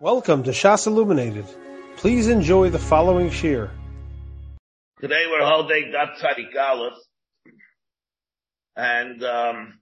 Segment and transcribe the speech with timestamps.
[0.00, 1.44] Welcome to Shas Illuminated.
[1.96, 3.68] Please enjoy the following shir.
[5.00, 6.92] Today we're holding Daf Tzadik Aleph,
[8.76, 9.80] and um,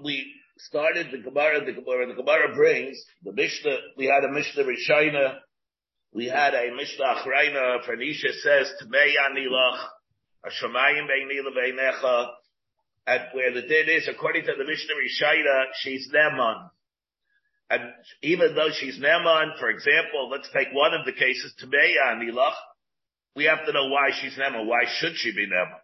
[0.00, 1.64] we started the Gemara.
[1.64, 3.78] The Gemara, the Gemara brings the Mishnah.
[3.96, 5.38] We had a Mishnah Rishayna.
[6.12, 7.84] We had a Mishnah Achrayna.
[7.84, 9.88] Phoenicia says Tmei Anilach
[10.46, 12.26] Hashemayim Beinila Beinecha.
[13.08, 16.68] And where the din is, according to the Mishnah Rishayna, she's Neman.
[17.70, 17.82] And
[18.22, 22.56] even though she's Neman, for example, let's take one of the cases, Tmeya Nilach,
[23.36, 24.66] we have to know why she's Neman.
[24.66, 25.80] Why should she be Neman?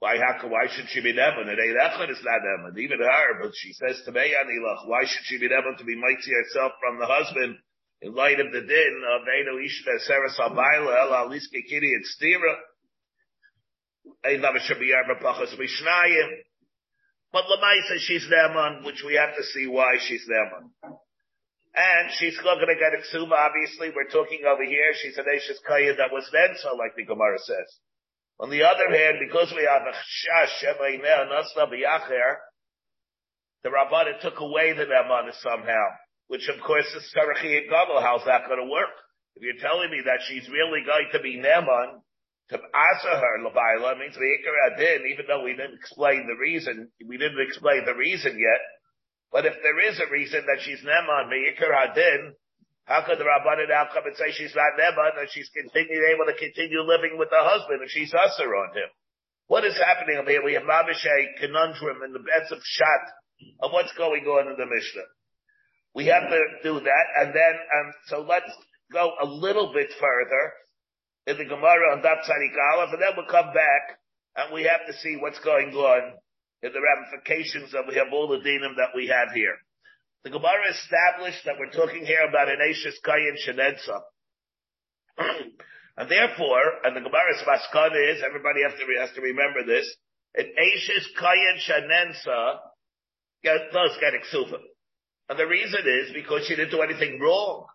[0.00, 1.48] Why, how, why should she be Neman?
[1.48, 2.78] And Eirechon is not Neman.
[2.78, 4.88] Even her, but she says Tmeya Nilach.
[4.88, 7.56] Why should she be Neman to be mighty herself from the husband
[8.02, 12.56] in light of the din of Eino Ishve Seres Albaila El Aliske Kiri and Stira?
[14.24, 16.28] Ein Lava Shabiyar Bapachas Mishnayim.
[17.32, 20.70] But Lamaisa, she's Neman, which we have to see why she's Neman.
[21.74, 23.94] And she's not going to get a ksuba, obviously.
[23.94, 24.90] We're talking over here.
[25.00, 27.70] She's an Ashes Kaya that was then, so like the Gemara says.
[28.40, 30.64] On the other hand, because we have a chash,
[33.62, 35.86] the Rabbana took away the Neman somehow.
[36.26, 38.00] Which of course is Sarachi Gadol.
[38.00, 38.94] How's that going to work?
[39.36, 42.00] If you're telling me that she's really going to be Neman,
[43.98, 48.62] means Adin, even though we didn't explain the reason, we didn't explain the reason yet.
[49.30, 52.34] But if there is a reason that she's Neman, Ve'ikar Adin,
[52.90, 56.26] how could the Rabbanan now come and say she's not Neman and she's continuing able
[56.26, 58.90] to continue living with her husband and she's usher on him?
[59.46, 60.42] What is happening over here?
[60.42, 63.02] We have Mamishay conundrum in the beds of Shat
[63.62, 65.06] of what's going on in the Mishnah.
[65.94, 67.54] We have to do that and then,
[68.06, 68.50] so let's
[68.92, 70.52] go a little bit further
[71.26, 74.00] in the Gemara on Daf Tzadik Aleph, and then we'll come back
[74.36, 76.14] and we have to see what's going on
[76.62, 79.56] in the ramifications of we have all the dinim that we have here.
[80.24, 84.00] The Gemara established that we're talking here about an Ashes Kayin Shenetza.
[85.96, 89.88] and therefore, and the Gemara's maskana is, everybody has to, has to remember this,
[90.34, 92.58] an Ashes Kayin Shenetza
[93.72, 94.58] does get Iksufa.
[95.30, 97.66] And the reason is because she didn't do anything wrong.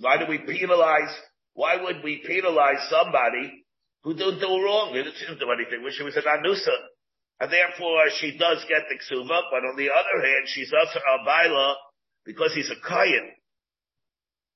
[0.00, 1.14] Why do we penalize
[1.54, 3.64] why would we penalize somebody
[4.02, 4.92] who didn't do wrong?
[4.94, 5.86] She didn't do anything.
[5.90, 6.76] She was an anusa.
[7.40, 11.24] And therefore she does get the ksuva, but on the other hand, she's also a
[11.24, 11.76] baila
[12.24, 13.30] because he's a kayan.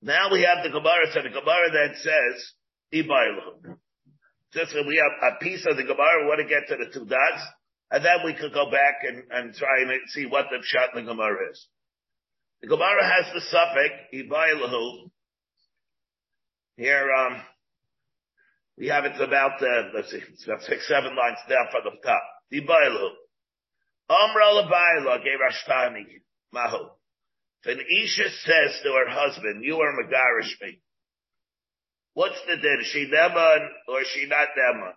[0.02, 2.52] Now we have the Gemara, so the Gemara that says,
[2.92, 3.76] Ibailu.
[4.52, 7.06] Just we have a piece of the Gemara, we want to get to the two
[7.06, 7.42] dots,
[7.90, 11.04] and then we could go back and, and try and see what the shot in
[11.06, 11.66] the Gemara is.
[12.60, 15.10] The Gemara has the suffix, Ibailahu,
[16.76, 17.40] here, um,
[18.76, 22.00] we have it about, uh, let's see, it's about six, seven lines down from the
[22.02, 22.22] top.
[22.50, 23.10] The Bailu.
[24.10, 25.38] Amra Labaila gave
[26.52, 26.90] Mahu.
[27.64, 30.80] If Isha says to her husband, you are Megarish me.
[32.12, 32.78] What's the din?
[32.80, 34.92] Is she Neman or is she not Neman?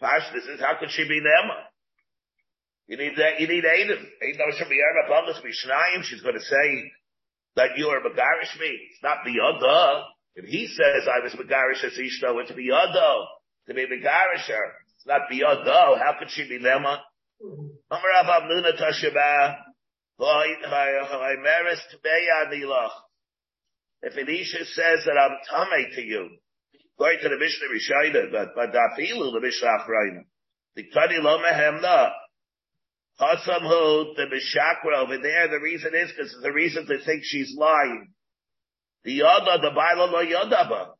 [0.00, 1.62] Pash, this is, how could she be Neman?
[2.88, 4.04] You need that, you need Adam.
[4.20, 4.80] Adam should be
[5.40, 6.02] Mishnayim.
[6.02, 6.90] She's going to say
[7.56, 8.78] that you are Megarish me.
[8.90, 10.04] It's not the her.
[10.36, 13.26] If he says I was Megarish as Ishto, it's Biyado
[13.68, 14.72] to be Megarisher.
[14.96, 15.98] It's not Biyado.
[15.98, 16.98] How could she be Lema?
[17.90, 19.56] Amarav Amnuna Tashaba.
[24.02, 26.30] If Elisha says that I'm tame to you,
[26.98, 30.24] going to the Mishnah Rishayna, but but Dafilu the Mishnah Achrayna,
[30.76, 32.12] the Kadi Lo Mehemna,
[33.20, 35.48] Hasamhu the Mishakra over there.
[35.48, 38.14] The reason is because a reason to think she's lying.
[39.04, 40.94] The yada, the baila lo yadaba.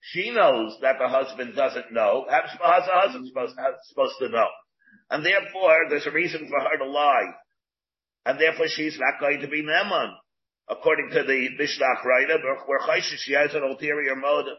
[0.00, 2.26] She knows that the husband doesn't know.
[2.30, 4.46] How's the husband supposed, supposed to know?
[5.10, 7.32] And therefore, there's a reason for her to lie.
[8.24, 10.12] And therefore, she's not going to be Neman.
[10.68, 14.58] According to the Mishnah writer, where she has an ulterior motive.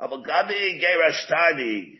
[0.00, 1.98] Abagadi Gerashtani,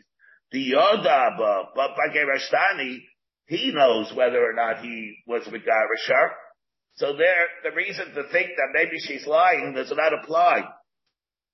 [0.52, 2.98] the Yodaba, but by Gerashtani,
[3.46, 6.28] he knows whether or not he was with Garishar.
[6.96, 10.62] So there, the reason to think that maybe she's lying does not apply.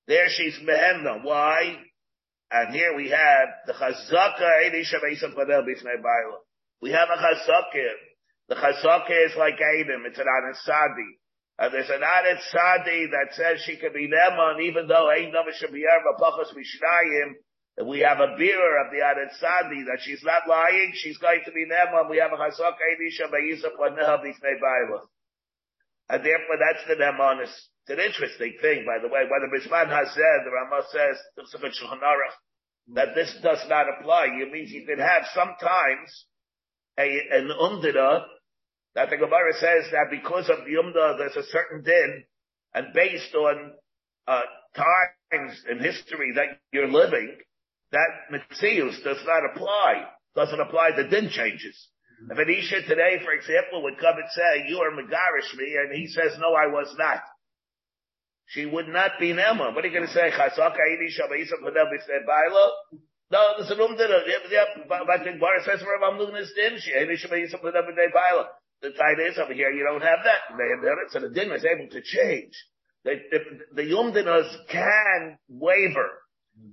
[0.07, 1.23] There she's mehenna.
[1.23, 1.77] Why?
[2.51, 4.73] And here we have the chazaka
[6.81, 7.89] We have a chazaka.
[8.49, 10.05] The chazaka is like Adam.
[10.07, 11.19] It's an anisadi.
[11.59, 15.43] And there's an added sadi that says she could be neman even though ain't no
[15.43, 17.35] pachas mishnayim.
[17.85, 21.51] We have a beer of the added sadi that she's not lying, she's going to
[21.51, 22.09] be neman.
[22.09, 25.01] We have a chazaka edisha b'yisa paneha b'fnei bailah.
[26.09, 27.53] And therefore that's the Nemanis.
[27.85, 29.25] It's an interesting thing, by the way.
[29.25, 31.17] Whether Mishman has said, the Ramah says,
[32.93, 34.27] that this does not apply.
[34.41, 36.25] It means you can have sometimes
[36.97, 38.23] a, an umdida
[38.95, 42.23] that the Gemara says that because of the umda there's a certain din
[42.73, 43.73] and based on
[44.27, 44.41] uh,
[44.75, 47.35] times in history that you're living,
[47.91, 51.89] that Metzius does not apply, doesn't apply, the din changes.
[52.27, 55.95] If an Isha today, for example, would come and say, you are Megarish me, and
[55.95, 57.21] he says, no, I was not.
[58.47, 59.73] She would not be Nema.
[59.73, 60.31] What are you going to say?
[63.31, 66.79] No, there's a room that, yep, yep, but the Gemara says, Rav Amnun is din,
[66.79, 68.47] she Isha Ba'isa Padel B'Snei Baila.
[68.81, 70.57] The time is over here, you don't have that.
[70.57, 72.53] They have it, so the din is able to change.
[73.03, 73.15] The,
[73.75, 76.09] the, Yumdinas can waver.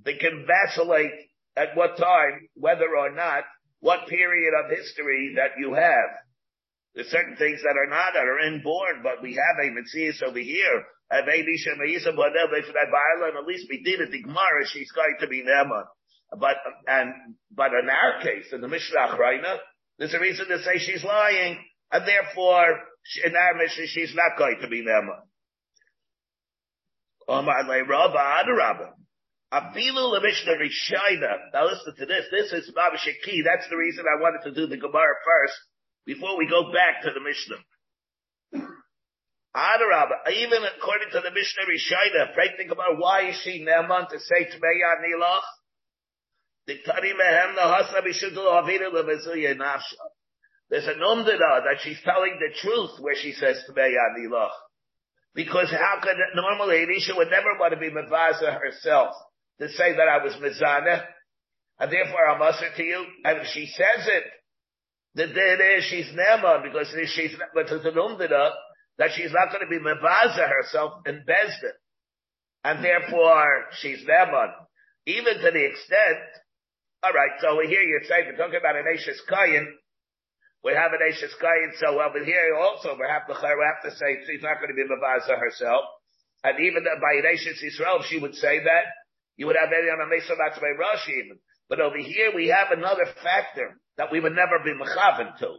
[0.04, 1.12] They can vacillate
[1.56, 3.44] at what time, whether or not,
[3.87, 6.11] what period of history that you have.
[6.97, 10.41] There's certain things that are not, that are inborn, but we have a Metzias over
[10.41, 10.83] here.
[11.09, 11.69] At least
[13.71, 15.85] we did it, the Gemara, she's going to be Neman.
[16.37, 16.56] But,
[16.88, 17.15] and,
[17.55, 19.59] but in our case, in the Mishnah Achrayna,
[20.00, 21.56] there's a reason to say she's lying,
[21.93, 22.81] and therefore,
[23.25, 25.21] in our Mishnah, she's not going to be Neman.
[27.29, 28.94] Omar Le Rabba Adarabba.
[29.52, 31.52] Afilu Mishnah Rishayna.
[31.54, 32.26] Now listen to this.
[32.31, 33.44] This is Baba Shaki.
[33.44, 35.54] That's the reason I wanted to do the Gemara first
[36.04, 37.56] before we go back to the Mishnah.
[39.54, 40.31] Adarabba.
[40.34, 44.46] Even according to the Mishnah Rishayna, pray think about why is she Neman to say
[44.50, 45.46] Tmeya Nilach?
[50.69, 54.50] There's a numdada that she's telling the truth where she says Tmeya Nilach.
[55.34, 59.14] Because how could normally Elisha would never want to be Mavaza herself
[59.61, 61.05] to say that I was Mizana,
[61.79, 63.05] and therefore I'm usher to you.
[63.25, 64.25] And if she says it,
[65.14, 68.55] the day is she's Nema, because she's, but it's an up
[68.99, 71.76] that she's not going to be Mavaza herself in Bezdin.
[72.64, 74.53] And therefore she's Nema.
[75.06, 76.20] Even to the extent,
[77.05, 79.67] alright, so we hear you saying, we're talking about an Ashes Kayan,
[80.64, 83.97] we have an Ashes Kayan, so over here also we have to, we have to
[83.97, 85.85] say she's not going to be Mavaza herself.
[86.44, 88.85] And even by an Ashes Israel, she would say that,
[89.37, 91.38] you would have any on a Mesa by Rashi even.
[91.69, 95.56] But over here we have another factor that we would never be mechavan to.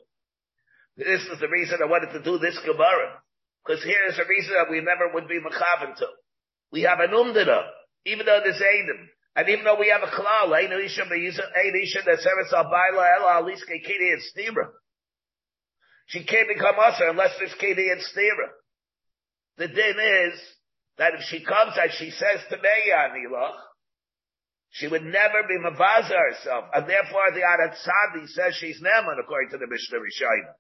[0.97, 3.21] This is the reason I wanted to do this Gemara.
[3.65, 6.07] Because here is a reason that we never would be mechavan to.
[6.71, 7.63] We have an umdana,
[8.05, 9.09] even though there's Adam.
[9.35, 10.49] And even though we have a klal.
[16.07, 18.49] She can't become usher unless there's Kidi and Stira.
[19.57, 20.39] The din is
[20.97, 23.57] that if she comes and she says to Meya Nilach,
[24.71, 29.57] she would never be Mavaza herself, and therefore the Aratzadi says she's Neman according to
[29.57, 30.53] the Mishnah Rishayna.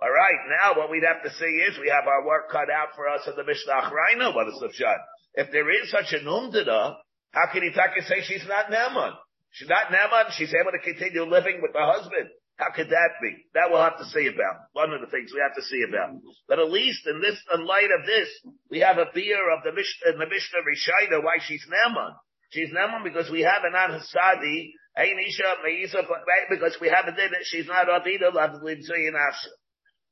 [0.00, 3.08] Alright, now what we'd have to see is we have our work cut out for
[3.08, 4.96] us in the Mishnah Achrayna, what is the shot?
[5.34, 6.96] If there is such an umdada,
[7.32, 9.12] how can Itaka say she's not Neman?
[9.50, 12.30] She's not Neman, she's able to continue living with the husband.
[12.56, 13.46] How could that be?
[13.54, 14.68] That we'll have to see about.
[14.72, 16.20] One of the things we have to see about.
[16.46, 18.28] But at least in this, in light of this,
[18.70, 22.12] we have a beer of the Mishnah, the Mishnah Rishayna, why she's Neman.
[22.50, 26.02] She's Neman because we have an Anhasadi, Ainisha Meisa,
[26.50, 28.80] because we have a din that she's not Avida Lavlin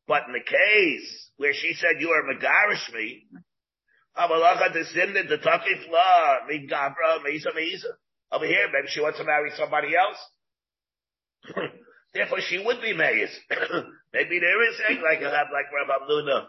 [0.06, 3.26] But in the case where she said you are Megarish me,
[4.16, 7.90] Avalacha descended the Takif La, Gabra, Meisa Meisa.
[8.30, 10.18] Over here, maybe she wants to marry somebody else.
[12.14, 13.30] Therefore, she would be Mayas.
[14.12, 16.46] Maybe there is a like like Rav Amnuna.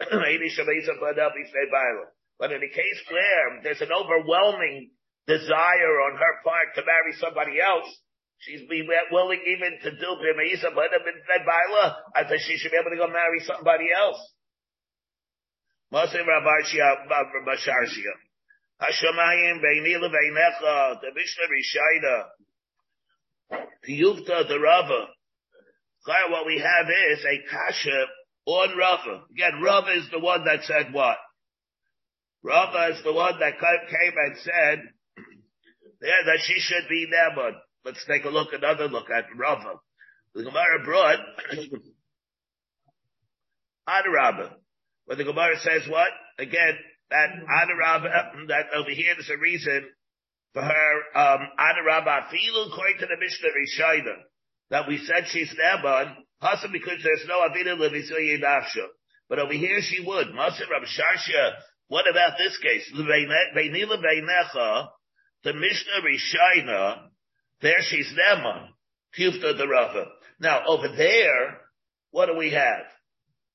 [2.38, 4.90] But in the case where there's an overwhelming
[5.26, 7.86] desire on her part to marry somebody else,
[8.38, 10.16] she's be willing even to do
[11.46, 14.18] Baila, I think she should be able to go marry somebody else.
[18.82, 19.60] Hashemayim
[21.00, 22.16] the Mishnah Rishayda,
[23.88, 25.06] Yuvta the Rava.
[26.04, 28.06] What we have is a kasha
[28.46, 29.24] on Rava.
[29.30, 31.18] Again, Rava is the one that said what?
[32.42, 34.82] Rava is the one that came and said
[36.02, 37.54] that she should be but
[37.84, 39.74] let's take a look, another look at Rava.
[40.34, 41.18] The Gemara brought
[43.88, 44.52] Adarabba.
[45.06, 46.08] But the Gemara says what?
[46.38, 46.78] Again,
[47.10, 49.84] that Adarabba, that over here there's a reason
[50.54, 54.16] for her, um, Adarabba, Filu, according to the Mishnah Rishayna,
[54.70, 58.86] that we said she's Neban, possibly because there's no Avida Levisoye Nafsha.
[59.28, 60.28] But over here she would.
[60.28, 61.52] Masir Rav Sharsha,
[61.88, 62.90] what about this case?
[65.44, 67.08] The Mishnah Rishayna,
[67.60, 68.68] there she's Neman,
[69.18, 70.06] Kufta the Rava.
[70.40, 71.60] Now over there,
[72.10, 72.84] what do we have?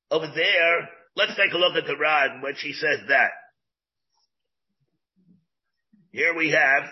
[0.10, 3.32] Over there, let's take a look at the Rad when she says that.
[6.12, 6.84] Here we have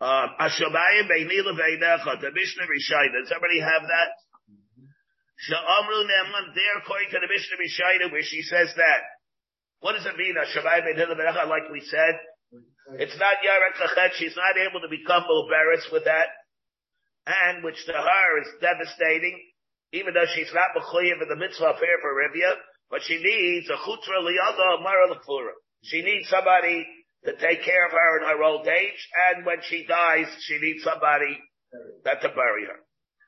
[0.00, 3.22] um, Ashabayim Beini Leveinecha, the Mishnah Rishayna.
[3.22, 4.10] Does everybody have that?
[5.48, 9.00] Sha'amru ne'eman, there according to the Mishnah Mishaita, where she says that.
[9.84, 10.32] What does it mean?
[10.32, 12.14] Like we said,
[12.96, 16.32] it's not Yarek Kachet, she's not able to become embarrassed with that.
[17.26, 19.36] And which to her is devastating,
[19.92, 22.56] even though she's not Mechuyev in the mitzvah of for Rivia,
[22.88, 25.52] but she needs a chutra liyada mara lefura.
[25.82, 26.86] She needs somebody
[27.26, 30.82] to take care of her in her old age, and when she dies, she needs
[30.82, 31.38] somebody
[32.04, 32.80] that to bury her.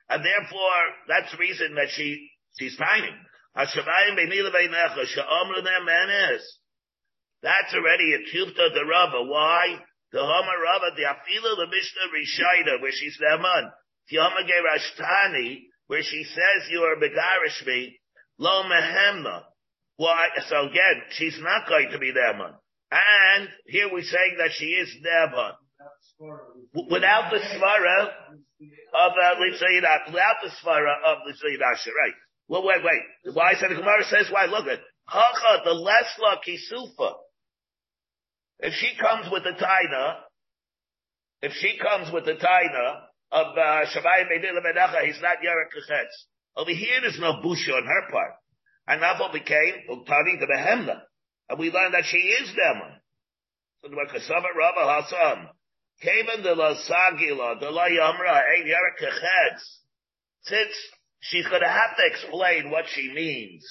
[0.08, 2.78] And therefore, that's the reason that she, she's
[3.56, 4.30] timing.
[7.42, 9.24] That's already a tufta the Rava.
[9.24, 9.78] Why?
[10.12, 13.70] The Homa Rava, the Afila, the Mishnah Rishida, where she's Neman.
[14.12, 17.98] Tiyama Gerashtani, where she says you are Begarish me,
[18.38, 19.42] Lo Mehemna.
[19.96, 20.28] Why?
[20.48, 22.54] So again, she's not going to be Neman.
[22.92, 25.52] And here we're saying that she is Neman.
[26.90, 28.08] Without the svara
[28.94, 32.14] of uh, without the svara of Lisayidasha, right?
[32.48, 33.34] Well, wait, wait.
[33.34, 33.54] Why?
[33.54, 34.46] said the Gemara says, why?
[34.46, 37.14] Look at Hacha, the less lucky Sufa.
[38.60, 40.16] If she comes with the Taina,
[41.42, 43.00] if she comes with the Taina
[43.32, 46.14] of uh, Shabbai Medila Menacha, he's not Yerek Kachetz.
[46.56, 48.32] Over here, there's no busha on her part.
[48.88, 51.02] And Nafal became Uktani the Behemna.
[51.50, 52.82] And we learned that she is them.
[53.82, 55.48] So the Kasama Rabba Hassan.
[56.02, 59.62] Kamen de la Sagila, de la Yamra, Ein Yerek Kachetz.
[60.42, 60.74] Since
[61.28, 63.64] she's going to have to explain what she means.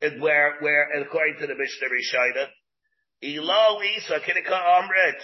[0.00, 2.46] And where, where, according to the Mishnah Rishayna,
[3.22, 5.18] Ilo Isa Kinika Amrit,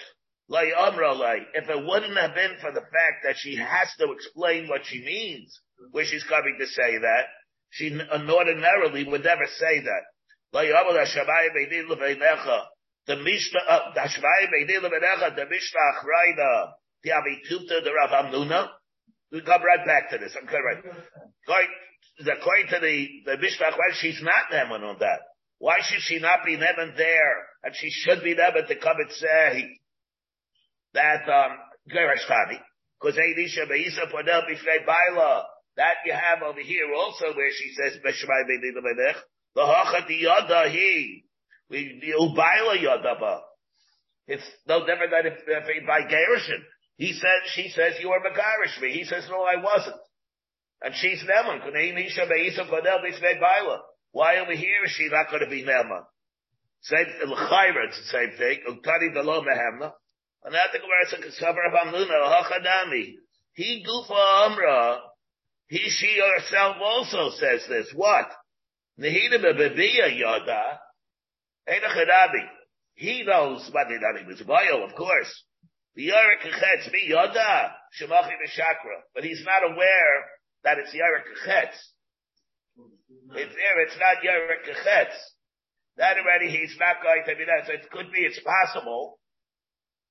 [0.49, 1.47] Lay Amra Lay.
[1.54, 4.99] If it wouldn't have been for the fact that she has to explain what she
[5.04, 5.59] means,
[5.92, 7.25] where she's coming to say that,
[7.71, 10.02] she ordinarily would never say that.
[10.52, 12.62] Lay Amra Shabbai Beidin Leveinecha.
[13.06, 18.68] The Mishnah, uh, the Shabbai Beidin Leveinecha, the Mishnah Achraida, the Avituta, the Rav Amnuna,
[19.33, 20.37] we come right back to this.
[20.38, 20.85] I'm going right.
[21.47, 21.69] Going,
[22.21, 23.66] according to the, the Mishnah,
[24.00, 25.21] she's not Neman on that.
[25.59, 27.37] Why should she not be Neman there?
[27.62, 29.78] And she should be Neman to come and say
[30.95, 31.59] that, um,
[31.90, 32.61] Gerashtani.
[33.00, 35.45] Cause Elisha Beisa Podel Bifnei Baila.
[35.76, 39.16] That you have over here also where she says, Beshmai Beidin Melech.
[39.54, 41.25] The Hachat Yada He.
[41.69, 43.40] We, Ubaila Yadaba.
[44.26, 46.64] It's no different than if, if by Gershon.
[46.97, 48.93] He says, she says, you are Megarish me.
[48.93, 50.01] He says, no, I wasn't.
[50.83, 51.61] And she's Neman.
[54.13, 56.05] Why over here is she not going to be Neman?
[56.83, 58.59] Same, L'chayra, it's the same thing.
[58.69, 59.93] Uktari delo mehemna.
[60.45, 63.15] And that the Gemara says, Kasavar Hamnuna, Hachadami.
[63.55, 65.01] He gufa amra.
[65.69, 67.91] He, she herself also says this.
[67.95, 68.27] What?
[69.01, 70.81] Nehida bebebiya yada.
[71.67, 72.47] Eina chadabi.
[72.95, 75.45] He knows what he was vile, of course.
[75.97, 76.05] But
[79.25, 80.25] he's not aware
[80.65, 81.93] that it's Yarek Kachetz.
[83.37, 85.15] It's there, it's not Yarek Kachetz.
[85.97, 87.67] That already he's not going to be that.
[87.67, 89.21] So it could be, it's possible.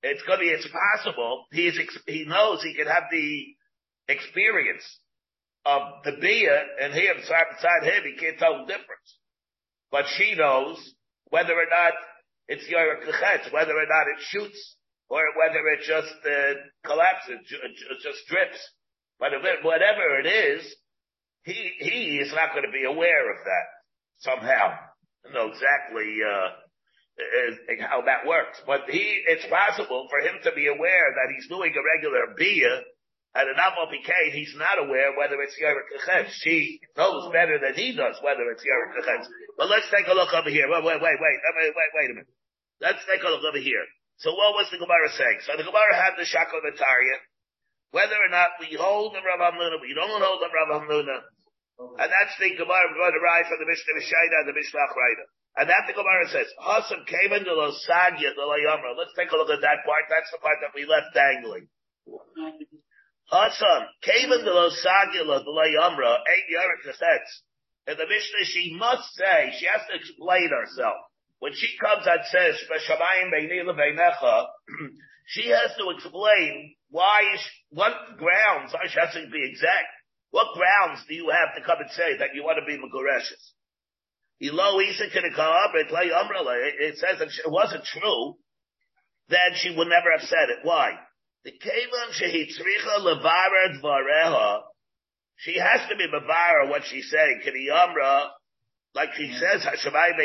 [0.02, 1.46] It's could be, it's possible.
[1.52, 3.56] He's, he knows he can have the
[4.08, 5.00] experience
[5.66, 8.04] of the beer and him side by side him.
[8.04, 9.18] He can't tell the difference.
[9.90, 10.78] But she knows
[11.28, 11.92] whether or not
[12.48, 14.76] it's Yarek Kachetz, whether or not it shoots
[15.08, 18.58] or whether it just uh, collapses, it just drips.
[19.18, 20.64] But it, whatever it is,
[21.44, 23.66] he he is not going to be aware of that
[24.18, 24.74] somehow.
[24.74, 26.48] I don't know exactly uh,
[27.86, 31.72] how that works, but he it's possible for him to be aware that he's doing
[31.72, 32.82] a regular bia.
[33.36, 33.90] And an Amal
[34.30, 36.30] he's not aware whether it's Yerek Kachetz.
[36.46, 39.26] She knows better than he does whether it's Yerek Kachetz.
[39.58, 40.70] But let's take a look over here.
[40.70, 42.30] Wait, wait, wait, wait, wait, wait a minute.
[42.80, 43.82] Let's take a look over here.
[44.22, 45.42] So what was the Gemara saying?
[45.42, 47.18] So the Gemara had the Shakal Nataria,
[47.90, 51.18] whether or not we hold the Rav Hamnuna, we don't hold the Rav Hamnuna.
[51.98, 55.24] And that's the Gemara going to write from the Mishnah Mishaida and the Mishnah Achraida.
[55.54, 58.98] And that the Gemara says, Hasam came into the Sagya, the Layamra.
[58.98, 60.06] Let's take a look at that part.
[60.10, 61.66] That's the part that we left dangling.
[63.30, 66.86] Hasam came into the Sagya, the Layamra, eight Yerik
[67.86, 70.98] In the Mishnah, she must say, she has to explain herself
[71.44, 72.56] when she comes and says,
[75.26, 77.20] she has to explain why,
[77.68, 79.92] what grounds, she has to be exact,
[80.30, 83.52] what grounds do you have to come and say that you want to be Magoreshes?
[84.40, 84.54] It
[86.96, 88.36] says that it wasn't true,
[89.28, 90.60] then she would never have said it.
[90.62, 90.98] Why?
[91.44, 91.52] The
[95.36, 97.40] she has to be Mavara what she's saying.
[97.44, 97.68] Kiri
[98.94, 100.18] like she says, Hashemayim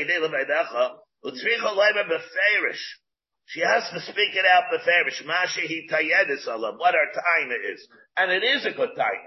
[3.50, 5.26] she has to speak it out beferish.
[5.26, 6.78] Masha he tayedis alam.
[6.78, 9.26] What our time is, and it is a good time.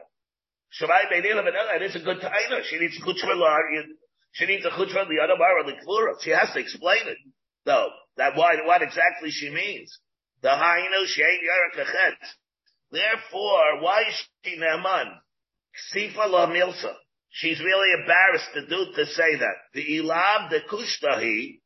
[0.80, 2.62] Shavai Beidila Vanilla, it is a good taina.
[2.64, 3.84] She needs chutzpah
[4.32, 6.14] She needs a chutzpah liyadamar or likvura.
[6.20, 7.18] She has to explain it,
[7.66, 7.88] though.
[8.16, 9.98] That what, what exactly she means.
[10.40, 12.16] The hainu shein yarakachet.
[12.92, 15.18] Therefore, why is she neman?
[15.94, 16.94] Sifa la milsa.
[17.30, 19.56] She's really embarrassed to do, to say that.
[19.74, 21.61] The ilam de kushtahi.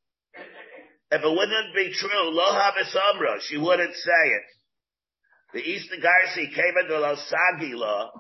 [1.11, 4.47] If it wouldn't be true, lo havisamra, she wouldn't say it.
[5.55, 8.11] The Eastern Garci came into the Sagila.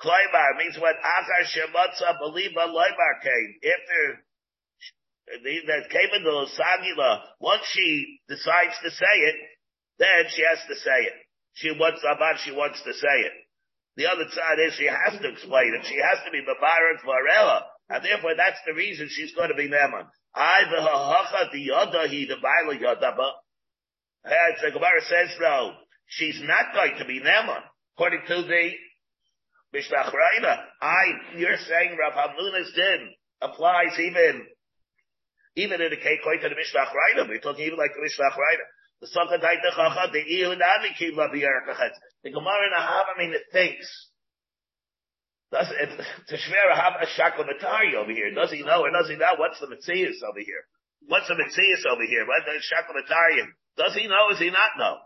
[0.00, 3.54] Kloimar means when Achar Shemotza Beliba Loimar came.
[3.64, 4.22] After
[5.66, 9.36] that came into the Sagila, once she decides to say it,
[9.98, 11.14] then she has to say it.
[11.54, 13.32] She wants Abad, she wants to say it.
[13.96, 15.86] The other side is she has to explain it.
[15.86, 17.64] She has to be Babarat Varela.
[17.88, 20.06] And therefore that's the reason she's going to be Neman.
[20.34, 23.34] I the hacha the yada he the baila yada but
[24.62, 25.72] the Gemara says no
[26.06, 27.62] she's not going to be Neman.
[27.96, 28.70] According to the
[29.72, 30.12] Mishnah
[30.80, 31.04] I,
[31.36, 33.12] you're saying Rav Hamnuna's din
[33.42, 34.46] applies even,
[35.56, 38.32] even in the going to the Mishnah We're talking even like the Mishnah
[39.00, 42.66] The Sukkah Daita Chacha, the Iunami Kim La The Gemara
[43.20, 44.08] in it thinks.
[45.52, 45.88] Does it,
[46.28, 48.34] Tashmera have a shaklamatari over here?
[48.34, 49.38] Does he know or does he not?
[49.38, 50.66] What's the Matthias over here?
[51.06, 52.26] What's the Matthias over here?
[52.26, 53.54] What the shaklamatarian?
[53.76, 54.26] Does he know?
[54.26, 54.98] or Does he not know?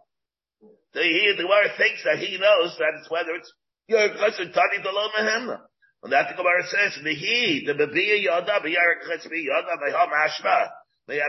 [0.94, 3.52] The, he, the Gemara thinks that he knows that it's whether it's
[3.86, 5.60] your cousin Tani Dalo Mehemna.
[6.02, 10.70] And that the Gemara says, the he, the Bebiya Yada, Biyar Chetzbi Yada, Meham Ashma.
[11.06, 11.20] That's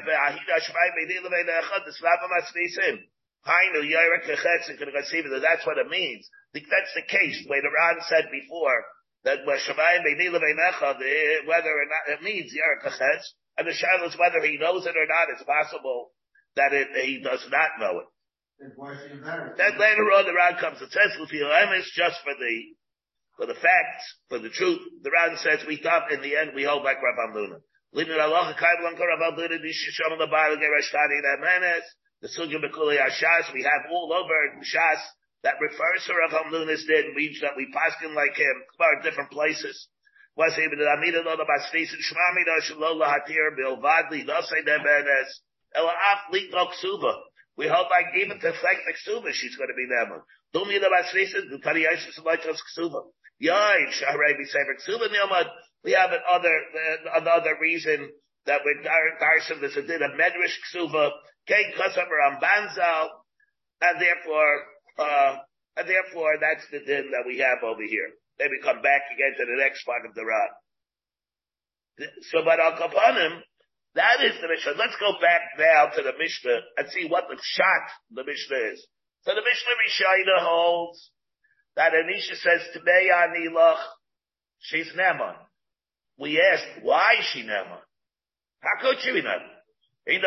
[5.66, 6.30] what it means.
[6.54, 7.44] That's the case.
[7.44, 8.86] The way the Ran said before
[9.24, 9.46] that eh,
[11.46, 13.26] whether or not it means Yarakachetz,
[13.58, 15.30] and the shadow is whether he knows it or not.
[15.34, 16.12] It's possible
[16.56, 18.08] that it, he does not know it.
[19.58, 22.76] Then later on the Ran comes and says, it's just for the,
[23.38, 24.82] for the facts, for the truth.
[25.02, 27.58] The Ran says we thought in the end we hold like Rav Luna.
[32.22, 35.02] The Sugya Bekuli Ashas, we have all over Shas
[35.44, 39.32] that refers to Rav Hamnuna's did, means that we pass him like him, about different
[39.32, 39.88] places.
[40.38, 44.24] Was even the Amida Lola Bastis and Shalola Hatir Bilvadli,
[45.76, 46.32] Af.
[47.58, 50.24] We hope like even to reflect the she's going to be there.
[50.54, 53.04] Need about Srisa, the Tari Yashis Laikos ksuba.
[53.40, 55.50] Yai, Shahrei Sefer ksuba Nilmad.
[55.84, 58.10] We have another, uh, another reason
[58.46, 58.62] that
[59.22, 61.12] Darshim there's a din of Medrash ksuba,
[61.48, 63.10] Kain Kasam Rambanzal,
[63.82, 64.64] and therefore,
[65.00, 65.40] Um,
[65.78, 68.12] and therefore that's the din that we have over here.
[68.40, 70.52] Maybe come back again to the next part of the rod.
[72.32, 73.42] So, but Al Kapanim,
[73.96, 74.74] that is the Mishnah.
[74.80, 78.88] Let's go back now to the Mishnah and see what the shot the Mishnah is.
[79.24, 81.12] So the Mishnah Rishayna holds
[81.76, 83.78] that Anisha says, Tebei Anilach,
[84.60, 85.36] she's Neman.
[86.18, 87.80] We asked, why is she Neman?
[88.62, 89.62] How could she be Neman?
[90.08, 90.24] And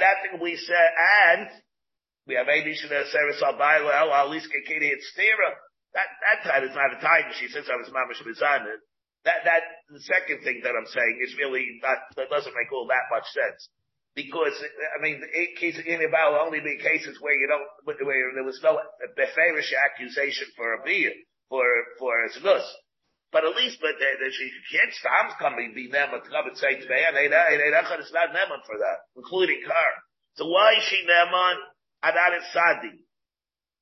[0.00, 0.90] that thing we said,
[1.28, 1.48] and
[2.26, 5.50] we have Anisha that says, Albayla, at least Kekiri and Stira.
[5.94, 8.82] That, that time is not a time she says I was Mamash Mizanin.
[9.24, 12.86] That, that, the second thing that I'm saying is really not, that doesn't make all
[12.90, 13.70] that much sense.
[14.14, 15.22] Because, I mean,
[15.58, 18.78] cases in about only be cases where you don't, where there was no
[19.18, 21.12] beferish accusation for a beer,
[21.48, 21.62] for,
[21.98, 22.64] for a znus.
[23.30, 26.78] But at least, but that she can't stop coming, be neman to come and say
[26.78, 29.90] to me, and it's not neman for that, including her.
[30.36, 31.56] So why is she neman?
[32.14, 32.94] Adat Sadi.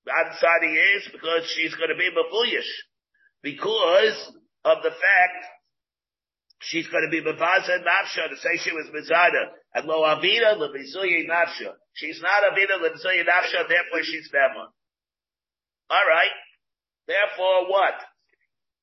[0.09, 2.71] Adat Sadi is because she's going to be babuyish.
[3.43, 4.33] Because
[4.65, 5.41] of the fact
[6.61, 9.53] she's going to be Mavaza Nafsha to say she was Mizada.
[9.75, 11.73] And Lo Avida Levizuya Nafsha.
[11.95, 14.69] She's not Avida Levizuya Nafsha, therefore she's Bema.
[15.91, 16.35] Alright.
[17.07, 17.95] Therefore what?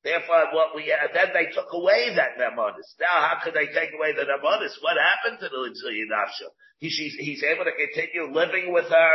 [0.04, 2.90] Therefore what we, and then they took away that Nemonis.
[3.00, 4.74] Now how could they take away the Nemonis?
[4.82, 5.70] What happened to the
[6.10, 6.50] Nafsha?
[6.80, 9.14] He, she's, he's able to continue living with her,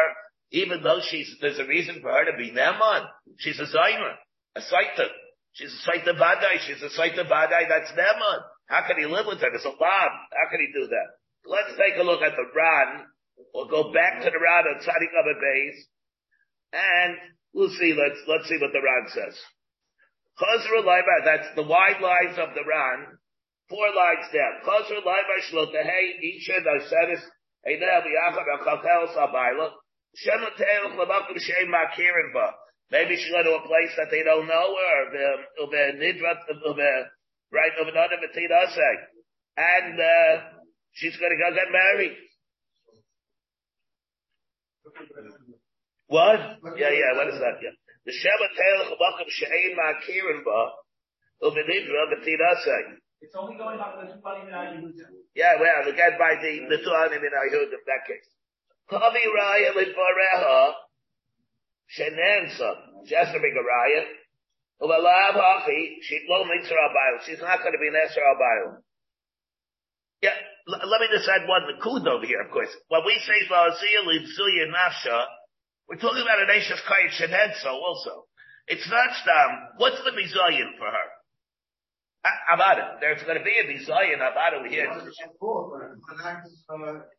[0.53, 3.07] even though she's, there's a reason for her to be Neman.
[3.39, 4.15] She's a Zaymer,
[4.55, 5.11] a Saitan.
[5.53, 6.61] She's a Saita Badai.
[6.69, 7.67] She's a Saita Badai.
[7.69, 8.41] That's Neman.
[8.67, 9.51] How can he live with her?
[9.55, 10.13] It's a Lab.
[10.31, 11.09] How can he do that?
[11.47, 13.07] Let's take a look at the Ran.
[13.55, 15.87] We'll go back to the Ran on Tzadik Abba base.
[16.73, 17.17] And
[17.55, 17.97] we'll see.
[17.97, 19.39] Let's, let's see what the Ran says.
[20.37, 23.17] Chazra Laiba, that's the wide lines of the Ran.
[23.69, 24.61] Four lines down.
[24.69, 27.25] Chazra Laiba Shlotahei, Isha Naseris,
[27.65, 29.71] Einah B'yachad Achakel Sabayla,
[30.15, 32.53] Shem Te'el Chlamakum Shem Makirin Ba.
[32.91, 35.29] Maybe she go to a place that they don't know, or the,
[35.71, 37.05] the nidrat, the,
[37.51, 38.93] right, of another say,
[39.57, 40.43] And, uh,
[40.93, 42.17] she's gonna go get married.
[46.09, 46.39] What?
[46.79, 47.59] Yeah, yeah, what is that?
[47.63, 47.71] Yeah.
[48.07, 50.61] The Sheva Telech Bakum She'ein Ma'akirin Ba,
[51.43, 53.03] Uvenidra B'tirasai.
[53.21, 54.95] It's only going up to the Tupanim and
[55.35, 58.29] Yeah, well, again by the, the Tuanim in Ayud in that case.
[58.87, 60.73] Kavi Raya Lidvareha,
[61.99, 62.71] Shenensa,
[63.07, 64.05] she has to make a Raya.
[64.83, 67.27] Uvalav Hachi, she lo abayil.
[67.27, 68.77] She's not going to be Nesser abayil.
[70.23, 70.37] Yeah,
[70.69, 72.71] l- let me just add one kud over here, of course.
[72.89, 75.25] When we say Vazil Lidzuya Nafsha,
[75.89, 78.27] we're talking about an Ashes Kayit Shenensa also.
[78.67, 79.79] It's not Stam.
[79.79, 81.09] What's the Mizayin for her?
[82.53, 82.85] About it.
[83.01, 84.91] There's going to be a Mizayin about it here.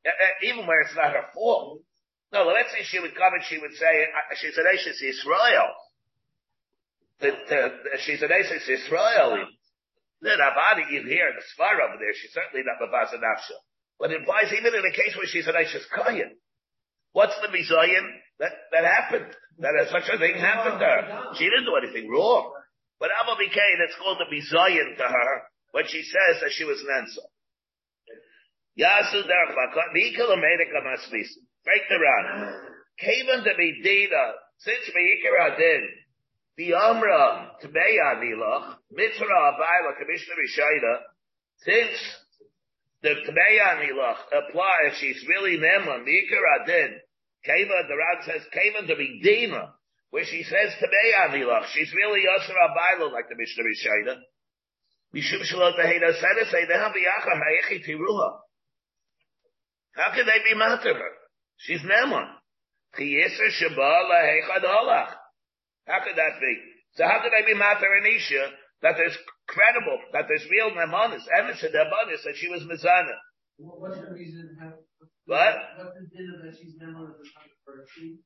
[0.03, 0.11] Uh,
[0.43, 1.79] even where it's not her fault.
[2.33, 5.71] No, let's say she would come and she would say, uh, she's an Ashes Israel.
[7.21, 7.71] The, the,
[8.03, 9.47] she's an Ashes Israel.
[10.21, 13.55] Then Abadi, you hear the Svar over there, she's certainly not Mabasa Nafsha.
[13.97, 16.35] But it implies even in a case where she's an Ashes Kayan.
[17.13, 19.33] What's the Mizayin that, that happened?
[19.59, 21.33] That such a thing happened to her.
[21.33, 22.53] She didn't do anything wrong.
[22.99, 25.31] But Abba Bikain, it's called the Mizayin to her
[25.71, 27.21] when she says that she was Nansa.
[28.77, 31.29] Yasu derech makot, mikal amedek amasvis.
[31.65, 32.53] Break the run.
[33.01, 35.89] Kaven to be data, since meikar adin,
[36.57, 40.99] the amra tbeya nilach, mitzvah abayla commissioner rishayda,
[41.65, 41.97] since
[43.01, 46.99] the tbeya nilach apply she's really nema, meikar adin,
[47.45, 49.73] Kaven, the Rad says, Kaven to be dina,
[50.09, 54.15] where she says tbeya nilach, she's really yasser abayla like the Mishnah rishayda.
[55.13, 58.39] Mishum shalot teheda said say, they have biyacham hayechi tiruha.
[59.93, 61.11] How can they be matter her?
[61.57, 62.27] She's Neman.
[62.93, 63.03] How
[66.03, 66.53] could that be?
[66.93, 71.63] So how could they be matter Anisha that there's credible, that there's real Nemanis, emes
[71.63, 73.17] and Nemanis that she was Mizana?
[73.57, 74.57] What's the reason?
[75.27, 75.53] How- What?
[75.77, 77.19] What's the dinner that she's never
[77.63, 78.19] for a tree?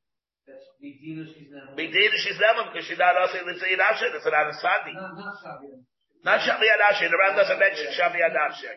[0.47, 1.73] That's Medina, she's never.
[1.77, 4.93] Bidina, she's Neman because she's not also the Tzayid Asher, it's an Anasadi.
[4.93, 5.81] No, not Shabia.
[6.23, 7.09] Not Shavi Adashe.
[7.09, 8.69] The Ram doesn't mention Shavi Adashe.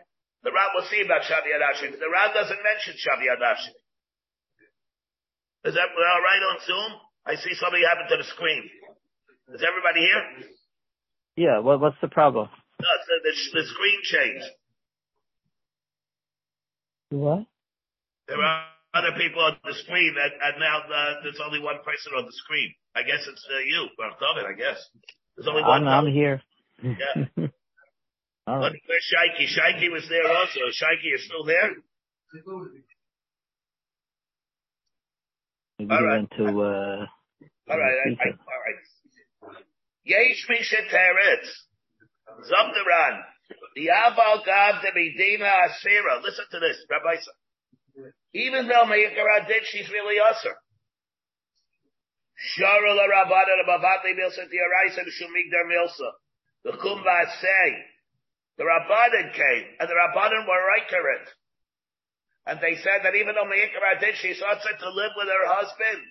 [0.45, 1.93] The Ram will see about Shavi Adashe.
[1.93, 3.69] The Ram doesn't mention Shavi Adashe.
[5.65, 7.01] Is that we're all right on Zoom?
[7.27, 8.69] I see something happen to the screen.
[9.57, 10.23] Is everybody here?
[11.37, 12.49] Yeah, what, what's the problem?
[12.81, 14.47] No, the, the, the screen changed.
[17.11, 17.47] What?
[18.29, 22.13] There are other people on the screen, and, and now uh, there's only one person
[22.17, 22.73] on the screen.
[22.95, 24.79] I guess it's uh, you, Bartolomé, I guess.
[25.37, 25.87] There's only one.
[25.87, 26.41] I'm, I'm here.
[26.83, 27.27] Yeah.
[28.47, 28.73] All right.
[28.87, 29.15] where's?
[29.15, 30.61] Shaiki was there also.
[30.71, 31.71] Shaiki is still there?
[35.79, 36.19] Maybe All right.
[36.19, 37.07] went to, uh,
[37.71, 39.57] All right, I, I, all right.
[40.05, 40.47] Yesh.
[42.45, 43.21] Zomderan.
[43.75, 46.23] The Gav de Medina Asira.
[46.23, 47.17] Listen to this, Rabbi.
[48.35, 50.55] Even though Meikara did, she's really usher.
[52.59, 56.11] Shara la Rabada the Bavatli Milsa the Araisa the Shumigdar Milsa.
[56.65, 57.67] The Kumba say.
[58.59, 61.27] The Rabbanan came, and the Rabbanan were Rikarit.
[62.47, 66.03] And they said that even though Meikara did, she's usher to live with her husband.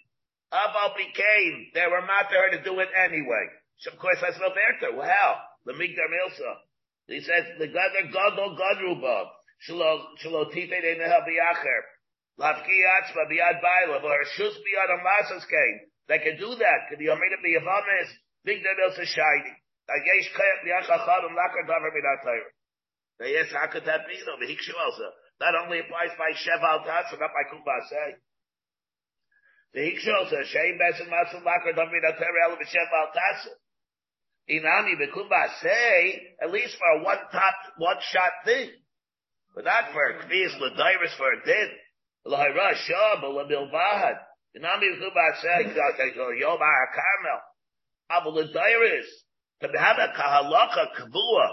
[0.51, 3.45] Abal became, they were mad to her to do it anyway.
[3.79, 4.95] So of course that's no better.
[4.95, 5.39] Well, how?
[5.65, 6.51] The Migdar Milsa.
[7.07, 9.27] He says, the Gadar Gadol Gadruba.
[9.67, 11.19] Shalo, shalo tife de neha
[12.39, 12.63] biacher.
[12.63, 13.23] Lavki atzma
[13.61, 14.55] baila, or shus
[14.89, 15.79] amasas came.
[16.07, 16.89] They can do that.
[16.89, 18.09] Can you amina be avamis?
[18.47, 19.53] Migdar Milsa shiny.
[23.19, 24.37] Lakar yes, how could that be though?
[24.47, 25.11] Hikshu also.
[25.39, 28.15] That only applies by Sheval not by Kumbasei.
[29.73, 31.91] The Hikshu says, Shein Besin Masul Lakar Davar.
[34.49, 34.93] Inami
[36.41, 38.69] at least for a one top, one shot thing.
[39.55, 40.57] But not for a kviz
[41.17, 41.69] for a din.
[49.63, 51.47] To have a kahalaka kavua,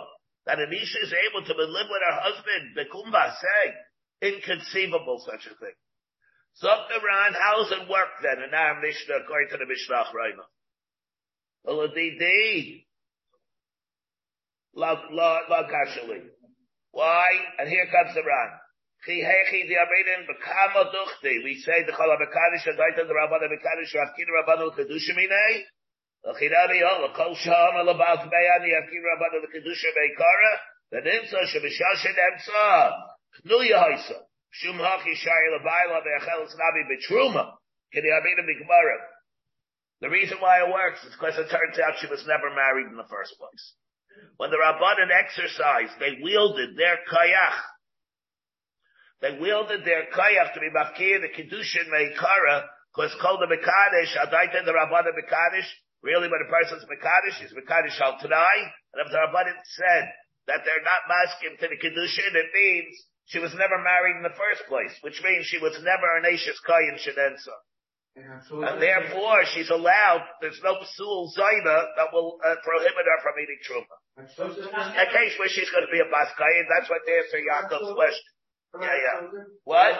[0.46, 3.74] that an Isha is able to live with her husband, Bekumba say,
[4.34, 5.74] inconceivable such a thing.
[6.62, 10.44] Zok Ran, how does it work then in our Mishnah according to the Mishnah Rayma?
[11.66, 12.86] Uladidi.
[14.74, 16.22] La, la, la kashali.
[16.92, 17.26] Why?
[17.58, 18.59] And here comes the Ran.
[19.04, 21.42] Chi hechi diabedin bekama duchti.
[21.42, 25.64] We say the Chala Bekadish, Adaita the Rabbana Bekadish, Rafkina Rabbanu Kedushimine.
[26.24, 30.52] L'chidani ho, oh, l'kol sham, l'baal tmeya, niyafkin Rabbanu Kedusha Beikara.
[30.92, 32.92] V'nimsa shemishashin emsa.
[33.44, 34.20] Knu yahaisa.
[34.50, 37.56] Shum haki shari l'bayla ve'achel snabi betruma.
[37.94, 38.98] Kini abina b'gmara.
[40.02, 42.96] The reason why it works is because it turns out she was never married in
[42.96, 43.74] the first place.
[44.36, 47.60] When the Rabbanan exercised, they wielded their kayach.
[49.20, 54.64] They wielded their kayach to be mafkir the Kedushin Meikara, because called the Mekadesh, Adaita
[54.64, 55.68] the Rabbanan Mekadesh,
[56.00, 58.56] Really, when a person's Mekadosh, he's Mekadosh al Tanai,
[58.92, 60.04] and if the Rabbanim said
[60.48, 62.96] that they're not masking to the Kedushin, it means
[63.28, 66.58] she was never married in the first place, which means she was never an Ashes
[66.64, 67.52] Kayan Shadensa.
[68.16, 73.60] And therefore, she's allowed, there's no Psul Zaina that will uh, prohibit her from eating
[73.62, 73.96] Truma.
[74.96, 78.32] A case where she's going to be a Baskayan, that's what the answer Yaakov's question.
[78.78, 79.18] Yeah, yeah.
[79.64, 79.94] What?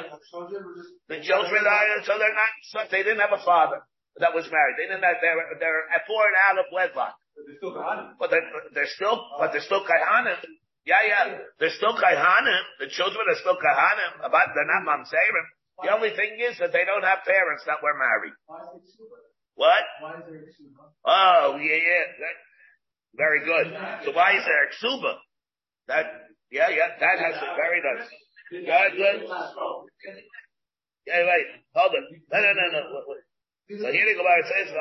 [1.09, 3.83] The children are, so they're not, they didn't have a father
[4.23, 4.77] that was married.
[4.79, 7.17] They didn't have, they're, they're born out of wedlock.
[8.19, 10.39] But they're, they're still, but they're still Kaihanim.
[10.87, 11.39] Yeah, yeah.
[11.59, 12.63] They're still Kaihanim.
[12.79, 15.47] The children are still Kaihanim, but they're not Mamzerim.
[15.83, 18.37] The only thing is that they don't have parents that were married.
[18.47, 19.09] Why is it?
[19.57, 19.85] What?
[20.01, 20.85] Why is there a khsuba?
[21.05, 22.05] Oh, yeah, yeah.
[22.21, 22.37] That,
[23.17, 23.67] very good.
[24.05, 25.19] So why is there Ksuba?
[25.89, 26.07] That,
[26.51, 28.07] yeah, yeah, that has a very nice.
[28.51, 29.19] Good, good.
[31.07, 32.05] Yeah, wait, hold it.
[32.31, 32.83] No, no, no, no.
[33.71, 34.75] So here the Gemara says,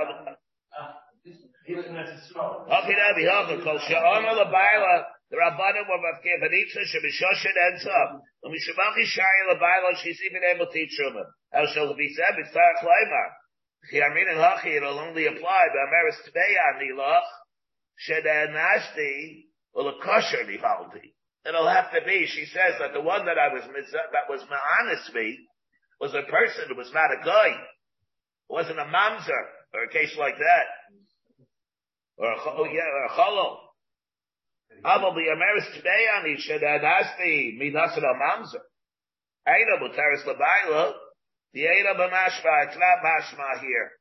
[1.69, 8.21] Okay, now the Hachah, Kol Sha'ama L'Baila, the Rabbanim Mafkir Benitza, Shemishoshin ends up.
[8.41, 11.25] When Mishabachi Shari L'Baila, she's even able to eat Truma.
[11.53, 12.39] How shall it be said?
[12.39, 13.29] It's Tarach Leimar.
[13.93, 17.27] Chiyamin and Hachi, it'll only apply, but Ameris Tveya Nilach,
[18.09, 21.13] Sheda Nashti, will a kosher Nihalti.
[21.47, 25.13] It'll have to be, she says that the one that I was, that was honest
[25.13, 25.39] me,
[25.99, 27.49] was a person who was not a guy.
[28.49, 30.65] It wasn't a mamzer, or a case like that.
[32.17, 33.57] Or a, oh yeah, or a cholol.
[34.83, 38.63] Amal the Ameris today on each that nasty minasan al mamzer.
[39.47, 40.93] Aina mutaris labayla.
[41.53, 43.91] The Aina b'mashma, it's not mashma here.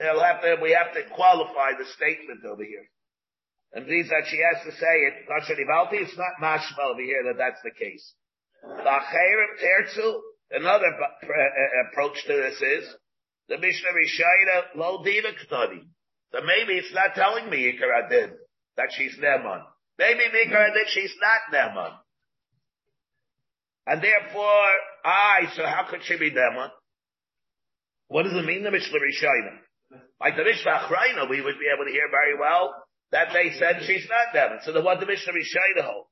[0.00, 2.88] It'll have to, we have to qualify the statement over here.
[3.74, 7.60] And means that she has to say it, it's not mashma over here that that's
[7.64, 8.14] the case.
[8.62, 10.14] The Khairam Tirsu,
[10.52, 12.94] another uh, uh, approach to this is,
[13.48, 15.82] the Mishnah Rishayna lo dina ktani.
[16.30, 18.30] So maybe it's not telling me Ikar Adin
[18.76, 19.62] that she's Neman.
[19.98, 21.94] Maybe Ikar Adin she's not Neman.
[23.86, 24.68] And therefore,
[25.04, 26.70] I, so how could she be Neman?
[28.06, 30.00] What does it mean, the Mishnah Rishayna?
[30.20, 32.72] Like the Mishnah Achrayna, we would be able to hear very well
[33.14, 34.58] that they said she's not Neman.
[34.64, 36.06] So the what the Mishnah Rishayna hold?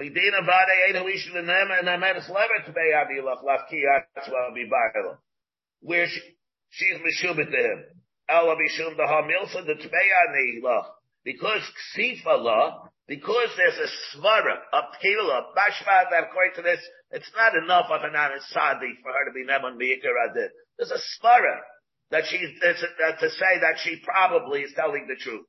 [0.00, 5.18] Vidina Vade Edo Ishin and Nema and Amenes Lever to be Avilach Lafki Atzwa Bibayla.
[5.82, 6.20] Where she,
[6.70, 7.84] she's Meshubit to him.
[8.26, 10.86] Ela Mishum the Hamilsa the Tmeyani law.
[11.24, 11.60] Because
[11.94, 17.54] Ksifa law, because there's a svara, a pila, bashma that according to this, it's not
[17.62, 20.48] enough of an anisadi for her to be Neman Beikar Adid.
[20.78, 21.58] There's a svara
[22.10, 25.44] that she's, uh, to say that she probably is telling the truth.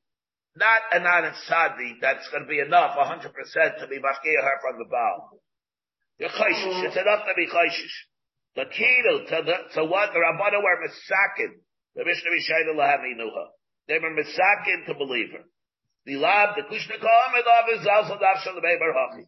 [0.56, 4.78] Not an honest sadi that's going to be enough, 100% to be mafkia her from
[4.78, 5.40] the Baal.
[6.20, 6.86] You're chayshish.
[6.86, 7.98] It's enough to be chayshish.
[8.56, 11.58] The key to, the, to what the Rabbana were misakin
[11.96, 13.46] the Mishnah Rishayna Lahaminuha.
[13.88, 15.46] They were misakin to believe her.
[16.06, 19.26] The lab, the kushna kom, and is also dav the beber hachi.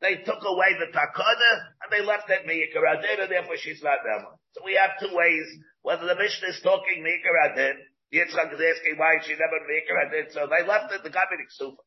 [0.00, 3.98] They took away the takana and they left that Meikar Adin, and therefore she's not
[4.06, 4.26] them.
[4.54, 5.46] So we have two ways,
[5.82, 7.76] whether the Mishnah is talking Meikar Adin,
[8.14, 11.82] Yitzchak is asking why she never Meikar Adin, so they left it the Gabinik Sufa.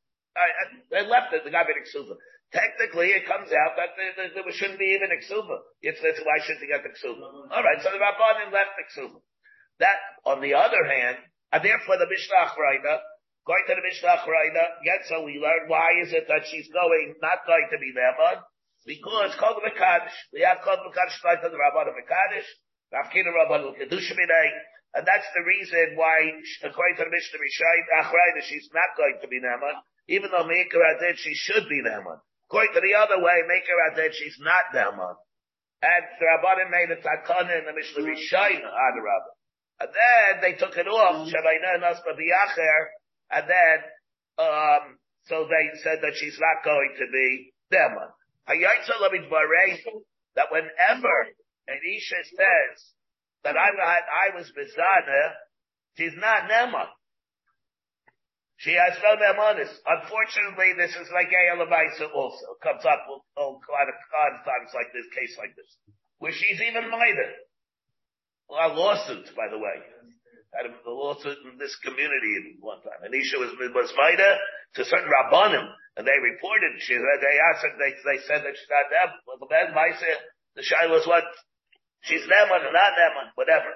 [0.92, 2.14] They left it the Gabinik Sufa.
[2.54, 5.58] Technically, it comes out that there, there, there shouldn't be even a ksuba.
[5.82, 7.50] It's, that's why shouldn't he get the ksuba?
[7.50, 9.18] All right, so the rabbanim left the ksuba.
[9.82, 11.18] That, on the other hand,
[11.50, 13.02] and therefore the Mishnah Achraida,
[13.44, 17.16] going to the Mishnah Achraida, yet so we learn why is it that she's going,
[17.22, 18.40] not going to be Neman?
[18.86, 22.50] Because Kol Mekadosh, we have Kol Mekadosh like the Rabban of Mekadosh,
[22.92, 24.48] Rafkina Rabban of Kedushminei,
[24.94, 27.40] and that's the reason why, according to the Mishnah
[28.04, 32.20] Achraida, she's not going to be Neman, even though Meikar did, she should be Neman.
[32.54, 35.16] Going to the other way, out that she's not Naaman.
[35.82, 39.34] And the Rabbanim made a takana in the Mishnah Rishayna on the Rabbah.
[39.82, 42.84] And then they took it off, Shabayna Nasba Biyacher,
[43.36, 43.78] and then,
[44.40, 48.10] um, so they said that she's not going to be Naaman.
[50.36, 51.16] That whenever
[51.68, 52.76] an Isha says
[53.44, 55.34] that I, I was Bizana,
[55.96, 56.88] she's not Naaman.
[58.58, 59.68] She has no nemanis.
[59.86, 62.56] Unfortunately, this is like a Lamaisa also.
[62.64, 63.04] Comes up
[63.36, 63.98] a lot of
[64.48, 65.68] times like this, case like this.
[66.20, 67.32] Where she's even minor.
[68.50, 69.78] A lawsuit, by the way.
[70.54, 73.02] Had a lawsuit in this community at one time.
[73.02, 74.38] Anisha was, was minor
[74.78, 75.66] to certain Rabbanim,
[75.98, 79.10] and they reported, she, they asked her, they, they said that she's not them.
[79.26, 81.26] Well, the man, the shy was what?
[82.06, 83.74] She's them or not them, whatever.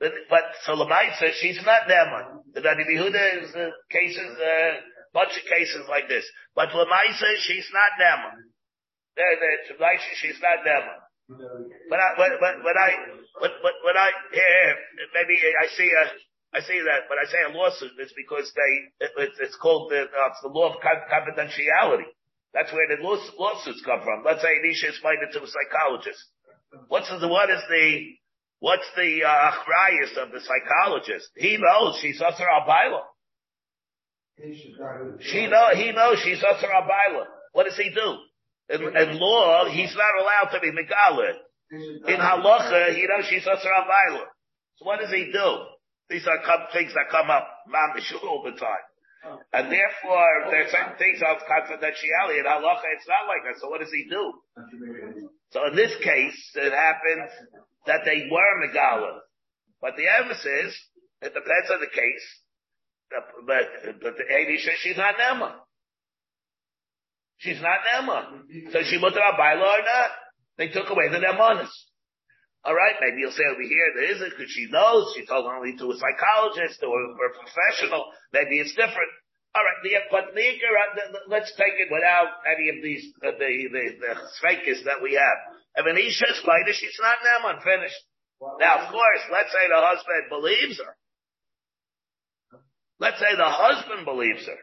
[0.00, 2.42] But, but so Lamaisa, she's not Neman.
[2.54, 4.80] The Dani Yehuda is uh, cases, uh,
[5.12, 6.24] bunch of cases like this.
[6.56, 8.50] But Lamaisa, she's not Neman.
[9.14, 10.98] There, there, she's not Neman.
[11.30, 12.90] When I, when, when, when I,
[13.38, 14.74] when, when, I, here,
[15.14, 16.04] maybe I see a,
[16.58, 19.90] I see that, but I say a lawsuit, it's because they, it, it's, it's called
[19.90, 22.10] the, uh, it's the law of confidentiality.
[22.52, 24.24] That's where the lawsuits come from.
[24.26, 26.18] Let's say Nisha is minded to a psychologist.
[26.88, 28.06] What's the, what is the,
[28.58, 29.52] what's the, uh,
[30.18, 31.30] of the psychologist?
[31.36, 33.02] He knows she's Usher Abaila.
[35.20, 37.26] She know, he knows she's Usher Abaila.
[37.52, 38.16] What does he do?
[38.70, 41.34] In, in law, he's not allowed to be Megala.
[41.70, 44.24] In halacha, he knows she's Usher Abaila.
[44.76, 45.50] So what does he do?
[46.08, 46.38] These are
[46.72, 48.86] things that come up, mamish, all the time.
[49.52, 52.40] And therefore, there are certain things of confidentiality.
[52.40, 53.60] In halacha, it's not like that.
[53.60, 54.32] So what does he do?
[55.50, 57.28] So in this case, it happened
[57.86, 59.18] that they were megala.
[59.80, 60.78] But the emphasis,
[61.22, 62.26] it depends on the case.
[63.10, 65.54] But, but the she's not Nema.
[67.40, 68.72] She's not Nema.
[68.72, 70.10] So she mutter bylaw or not?
[70.58, 71.72] They took away the Nemanis.
[72.60, 75.88] Alright, maybe you'll say over here there isn't because she knows, she told only to
[75.88, 78.04] a psychologist or a professional,
[78.36, 79.08] maybe it's different.
[79.56, 79.80] Alright,
[80.12, 80.44] but the,
[81.28, 84.12] let's take it without any of these, uh, the, the, the
[84.44, 85.38] fakers that we have.
[85.80, 88.04] If an Isha is later, she's not now unfinished.
[88.60, 90.92] Now, of course, let's say the husband believes her.
[93.00, 94.60] Let's say the husband believes her.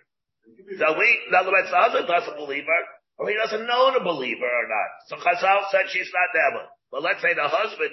[0.77, 2.83] So we, in other words, the husband doesn't believe her,
[3.17, 4.89] or he doesn't know to believe her or not.
[5.07, 6.63] So Chazal said she's not Nema.
[6.91, 7.91] But let's say the husband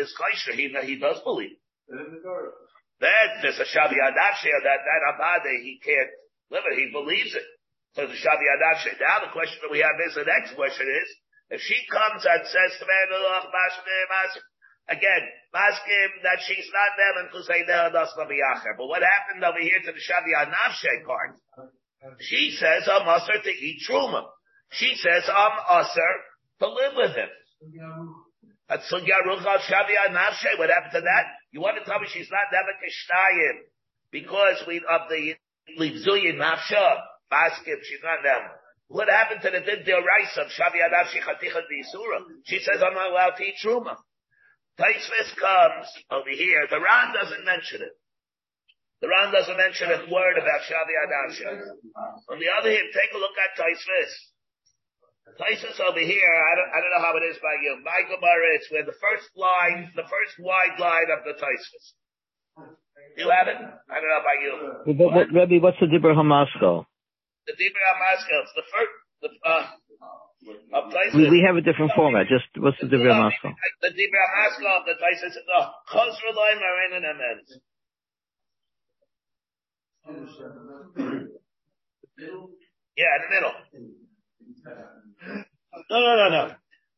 [0.00, 1.56] is Kaisha, he, he does believe.
[3.02, 6.08] Then there's a Shavi Adavshia that, that Abade, he can't
[6.48, 7.44] live it, he believes it.
[7.92, 8.96] So the Shavi Adavshia.
[9.00, 11.08] Now the question that we have is, the next question is,
[11.52, 12.96] if she comes and says to me,
[14.88, 19.80] again, maskim that she's not them because they know that's But what happened over here
[19.84, 21.36] to the Shavi Adavshia part?
[22.20, 24.24] She says, I'm usher to eat truma.
[24.72, 26.12] She says, I'm usher
[26.60, 27.28] to live with him.
[30.10, 31.24] Nafshe, what happened to that?
[31.50, 33.58] You want to tell me she's not Kishnayim
[34.10, 35.34] because we, of the
[35.78, 38.50] Livzuyin Nafsha, basket, she's not them.
[38.88, 42.20] What happened to the Din Rice of Shavia Nafshe Chaticha Disura?
[42.44, 43.96] She says, I'm not allowed to eat Truma.
[44.78, 46.66] Taisvis comes over here.
[46.68, 47.92] The Ran doesn't mention it.
[49.02, 51.42] The Ran doesn't mention a word about Shavia Nafshe.
[52.30, 54.14] On the other hand, take a look at Taisvis.
[55.42, 57.82] Taisus over here, I don't, I don't know how it is by you.
[57.82, 61.84] My Gemara, it's where the first line, the first wide line of the Taisus.
[63.18, 63.58] You have it?
[63.58, 64.52] I don't know about you.
[65.10, 66.86] What, Rebbe, what's the Dibur Hamasko?
[67.50, 69.66] The Dibur Hamasko, it's the first, the, uh,
[71.18, 72.30] We, we have a different format.
[72.30, 73.50] Just what's the Dibur Hamasko?
[73.82, 77.50] The Dibur Hamasko of the Taisus, no, Chosr Loim Arenan Amens.
[82.96, 83.54] Yeah, in the middle.
[85.90, 86.54] No, no, no, no.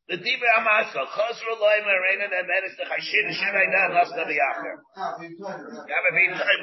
[0.09, 4.37] The Dibra Amaska, Chosru Loim Arena, and then it's the Chashin Shemai Dan Las Nabi
[4.37, 4.77] Acher.
[4.97, 6.61] Have a big time.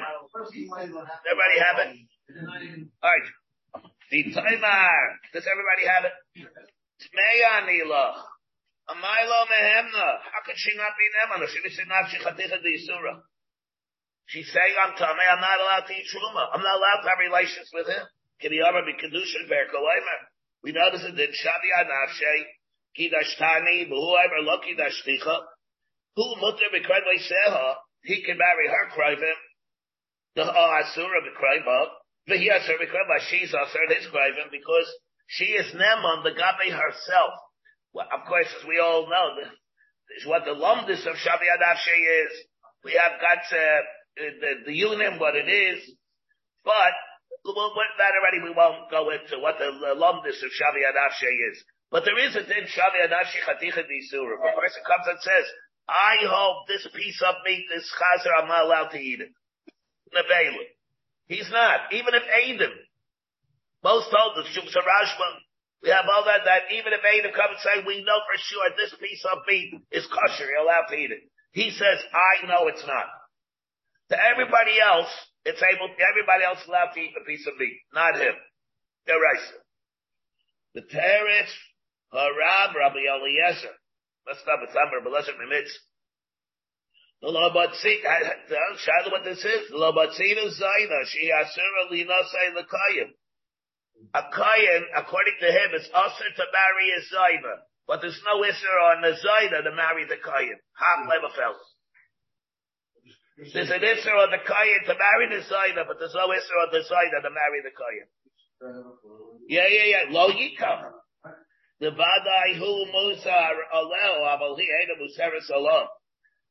[1.26, 1.90] Everybody have it?
[3.02, 3.26] Alright.
[4.10, 5.18] The timer.
[5.32, 6.14] Does everybody have it?
[7.02, 8.14] Tmeya Nila.
[8.90, 10.22] Amailo Mehemna.
[10.22, 11.46] How could she not be Nemana?
[11.48, 13.22] She was not Shechaticha Disura.
[14.32, 16.48] She's saying, I'm Tamei, I'm not allowed to eat Truma.
[16.56, 18.00] I'm not allowed to have relations with him.
[18.40, 20.20] Can he ever be Kedushin Berkolaymer?
[20.64, 22.48] We notice it in Shavi Anafshe,
[22.96, 25.36] Kidashtani, whoever lo Kidashticha,
[26.16, 29.36] who mutter b'krein seha, he can marry her krivim,
[30.34, 34.88] the Asura v'hi Asura b'kraiva, she's Asura his krivim, because
[35.26, 37.34] she is Neman, the Gabi herself.
[37.92, 42.24] Well, of course, as we all know, this is what the lumdus of Shavi Anafshe
[42.24, 42.32] is.
[42.82, 43.82] We have got uh,
[44.16, 45.80] the, the what it is,
[46.64, 46.94] but
[47.44, 51.64] that already we won't go into what the alumnus of Shavi is.
[51.90, 54.36] But there is a din Shavi Adavshe Chaticha Disura.
[54.40, 55.44] A person comes and says,
[55.88, 59.30] I hope this piece of meat, this chazer, I'm not allowed to eat it.
[60.14, 60.64] Nevela.
[61.26, 61.92] He's not.
[61.92, 62.72] Even if Adam,
[63.82, 64.64] most told us, Shuk
[65.82, 68.70] we have all that, that even if Adam comes and say, we know for sure
[68.78, 71.26] this piece of meat is kosher, you're allowed to eat it.
[71.50, 73.06] He says, I know it's not.
[74.12, 75.08] To everybody else,
[75.48, 78.36] it's able, everybody else allowed to eat a piece of meat, not him.
[79.08, 79.58] The Deraisa.
[80.76, 81.52] The Teretz,
[82.12, 83.72] Harab, Rabbi Eliezer.
[84.28, 85.72] Let's stop with Samar, but let's mimitz.
[87.24, 88.04] The Lobatzin,
[88.84, 89.70] Shiloh what this is.
[89.72, 90.98] The Lobatzin is Zaina.
[91.08, 93.16] She asura lina say the Kayim.
[94.12, 97.64] A Kayim, according to him, is usher to marry a Zaina.
[97.88, 100.60] But there's no Isser on the Zaina to marry the Kayim.
[100.76, 101.08] Half hmm.
[101.08, 101.71] Leverfeld.
[103.38, 106.70] There's an Isser on the Kayan to marry the Zaina, but there's no Isser on
[106.70, 108.08] the Zaina to marry the Kayan.
[109.48, 110.04] Yeah, yeah, yeah.
[110.10, 110.92] Lo Yikam.
[111.80, 115.88] The vadai hu musar aleo aval he eda musaris alon.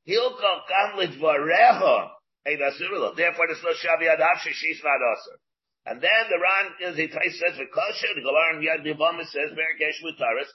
[0.05, 2.09] Hilko kam lidvareho
[2.47, 3.15] eda surilo.
[3.15, 5.39] Therefore, there's no shavi adavshi, she's not usher.
[5.85, 10.03] And then the Ran, as he says, the kosher, the Galar Yad Yavama says, Berikesh
[10.03, 10.51] Mutaris,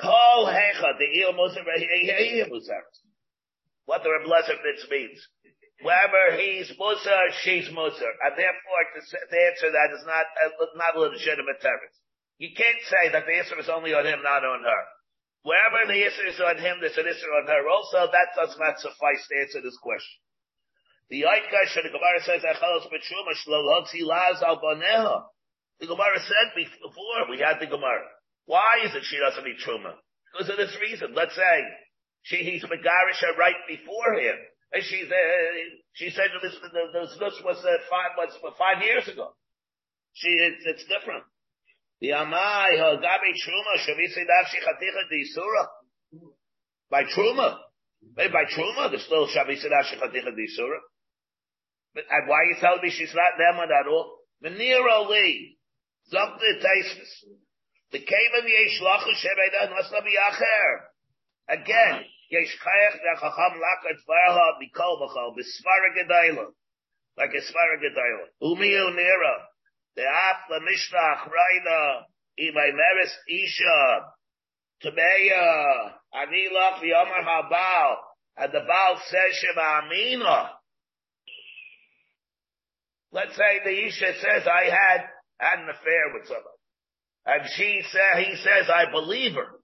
[0.00, 1.64] Kol Hecha, the Il Musar,
[2.48, 2.98] Musaris.
[3.84, 5.26] What the Blessed means.
[5.80, 8.12] Wherever he's Musar, she's Musar.
[8.20, 11.96] And therefore, to, to answer that is not, uh, not a legitimate terrorist.
[12.36, 14.82] You can't say that the answer is only on him, not on her.
[15.42, 18.12] Wherever the answer is on him, there's an answer on her also.
[18.12, 20.20] That does not suffice to answer this question.
[21.08, 25.32] The Yaitkash, the Gemara says, Achalos B'Truma Shlolotzi Laz Al Baneha.
[25.80, 28.04] The Gemara said before, we had the Gemara.
[28.44, 29.96] Why is it she doesn't need Truma?
[30.32, 31.14] Because of this reason.
[31.16, 31.56] Let's say,
[32.22, 34.36] she, he's Megarisha right before him.
[34.72, 35.16] And she's, uh,
[35.94, 39.34] she said this, this, this was, uh, five, was five years ago.
[40.14, 41.24] She, it's, it's different.
[42.00, 45.66] The Amai, Truma, Shavisi Davshi Chaticha.
[46.90, 47.58] By Truma.
[48.16, 50.80] Maybe by Truma, there's still Shavisi Davshi Chaticha Disura.
[51.94, 54.18] But and why are you telling me she's not them at all?
[54.44, 55.58] Menira Lee.
[56.12, 57.28] Zokte Taisis.
[57.92, 61.60] The Kavan Yesh Lachu Shebeda Nasla Biacher.
[61.60, 66.46] Again, Yesh Chayach Da Chacham Lakat Varha Bikol Bachal Bisvara Gedayla.
[67.18, 68.26] Like a Svara Gedayla.
[68.40, 69.34] Umi Nira.
[69.96, 72.02] The Afla Mishnah Achraina.
[72.38, 74.06] Imay Meres Isha.
[74.84, 75.92] Tameya.
[76.14, 77.96] Ani Lach V'Yomar HaBaal.
[78.36, 80.50] And the Baal says Shema Amina.
[83.12, 85.00] Let's say the Isha says I had,
[85.38, 86.44] had an affair with someone.
[87.26, 89.59] And she said, he says, I believe her.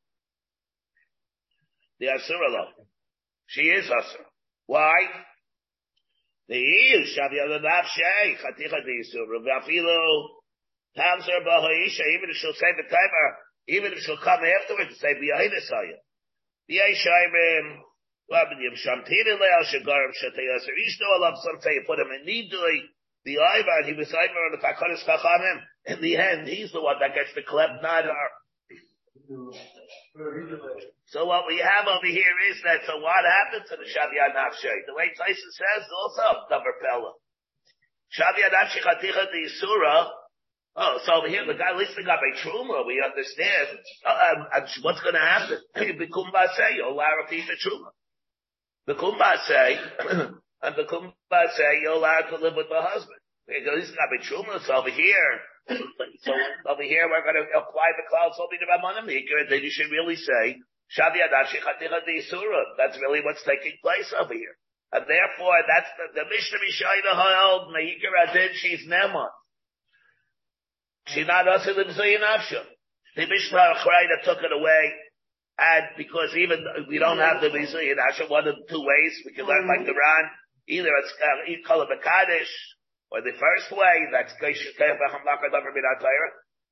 [2.01, 2.69] The Asura law.
[3.47, 4.27] She is Asura.
[4.67, 4.97] Why?
[6.49, 10.29] The Iyu Shavi Adanav Shei, Chaticha the Yisura, Vafilu,
[10.97, 13.29] Tamser Bahaisha, even if she'll say the timer,
[13.69, 15.99] even if she'll come afterwards and say, B'yahinisaya.
[16.71, 17.81] B'yayshayim,
[18.31, 22.79] Rabbinim Shamtini Leal Shagarim Alav, some say you put him in Nidui,
[23.25, 25.63] the Ivan, he was Ivan on the Takanis Chachamim.
[25.87, 28.05] In the end, he's the one that gets the klep, not.
[31.07, 34.87] So what we have over here is that, so what happened to the Shaviyat Nafshay?
[34.87, 37.15] The way Tyson says, also, number Pella.
[38.11, 40.11] Shaviyat Nafshay Chaticha the Yisura,
[40.79, 43.81] Oh, so over here, the guy listening up a truma, we understand.
[44.05, 45.57] Uh, what's to happen?
[45.75, 47.89] Bikum a piece of truma.
[48.87, 49.17] Bikum
[49.49, 49.81] say,
[50.63, 51.13] and Bikum
[51.57, 53.17] say, you're allowed to live with the husband.
[53.49, 55.41] Because he's got be truma, so over here,
[56.21, 56.33] so
[56.69, 60.17] over here we're to apply the clouds to Rabbanim Hikar, and then you should really
[60.17, 60.61] say,
[62.79, 64.57] That's really what's taking place over here.
[64.93, 69.29] And therefore, that's the, the Mishnah Mishayna held, Mehikar Adin, she's Neman.
[71.09, 72.63] She's not us in the Nafsha.
[73.17, 74.93] The Mishnah Achraida took it away,
[75.59, 79.47] and because even we don't have the Nafsha, one of the two ways, we can
[79.47, 80.31] learn like the Ran,
[80.69, 82.53] either it's uh, Kala Makadish,
[83.11, 84.35] or the first way, that's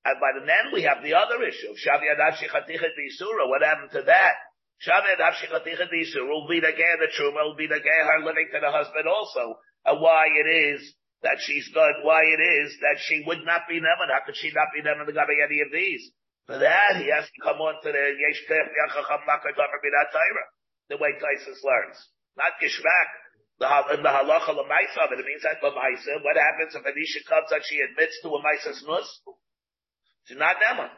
[0.05, 3.49] and by the then we have the other issue of Shavi Adashi Chaticha Disura.
[3.49, 4.37] What happened to that?
[4.85, 8.21] Shavi Adashi Chaticha Disura will be the gay the Truma, will be the gay her
[8.21, 9.57] living to the husband also.
[9.89, 10.85] And why it is
[11.25, 14.13] that she's good, why it is that she would not be Neman.
[14.13, 16.13] How could she not be Neman to any of these?
[16.45, 20.13] For that, he has to come on to the Yesh Kef Yachacham Makar Binat
[20.93, 21.97] the way Tysus learns.
[22.37, 23.09] Not Gishmak.
[23.57, 26.21] The, in the halacha lemaisa, but it means that lemaisa.
[26.21, 29.09] What happens if Anisha comes out, she admits to a maisa's nus?
[30.25, 30.91] She's not Neman.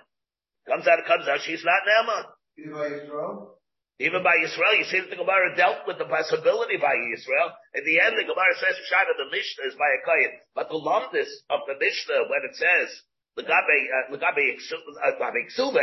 [0.67, 2.25] Comes out, comes out, she's not Neman.
[2.59, 3.57] Even by Israel?
[3.97, 7.49] Even by Israel, you see that the Gemara dealt with the possibility by Israel.
[7.73, 10.37] In the end, the Gemara says, Shana, the Mishnah is by a Kayan.
[10.53, 12.93] But the lumdis of the Mishnah, when it says,
[13.41, 15.81] Lagabe, uh, Lagabe, Iksuba,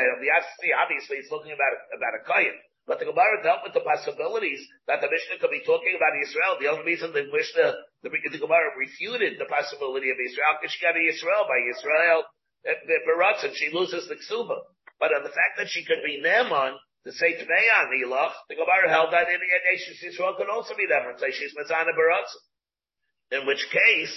[0.77, 2.53] obviously it's looking about, about a Kayan.
[2.85, 6.61] But the Gemara dealt with the possibilities that the Mishnah could be talking about Israel.
[6.61, 10.85] The only reason the Mishnah, the, the Gemara refuted the possibility of Israel, because she
[10.85, 12.29] got Israel by Israel,
[12.65, 14.57] and she loses the Ksuba.
[14.99, 18.55] But on the fact that she could be Naaman, to say Tmei on Elach, the
[18.55, 23.39] Gemara held that in the nation Israel could also be Naaman, say she's Matzana Baratzah.
[23.39, 24.15] In which case,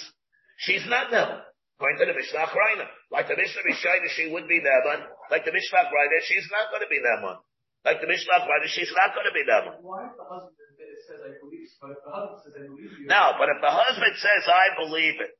[0.59, 1.43] she's not Naaman.
[1.77, 2.87] According to the Mishnah Achrayna.
[3.11, 5.05] Like the Mishnah Mishnah, she would be Naaman.
[5.31, 7.37] Like the Mishnah Achrayna, she's not going to be Naaman.
[7.85, 9.83] Like the Mishnah Achrayna, she's not going to be Naaman.
[9.83, 10.57] Why if the husband
[11.05, 13.07] says, I believe, but if the husband says, I believe you.
[13.11, 15.35] No, but if the husband says, I believe it,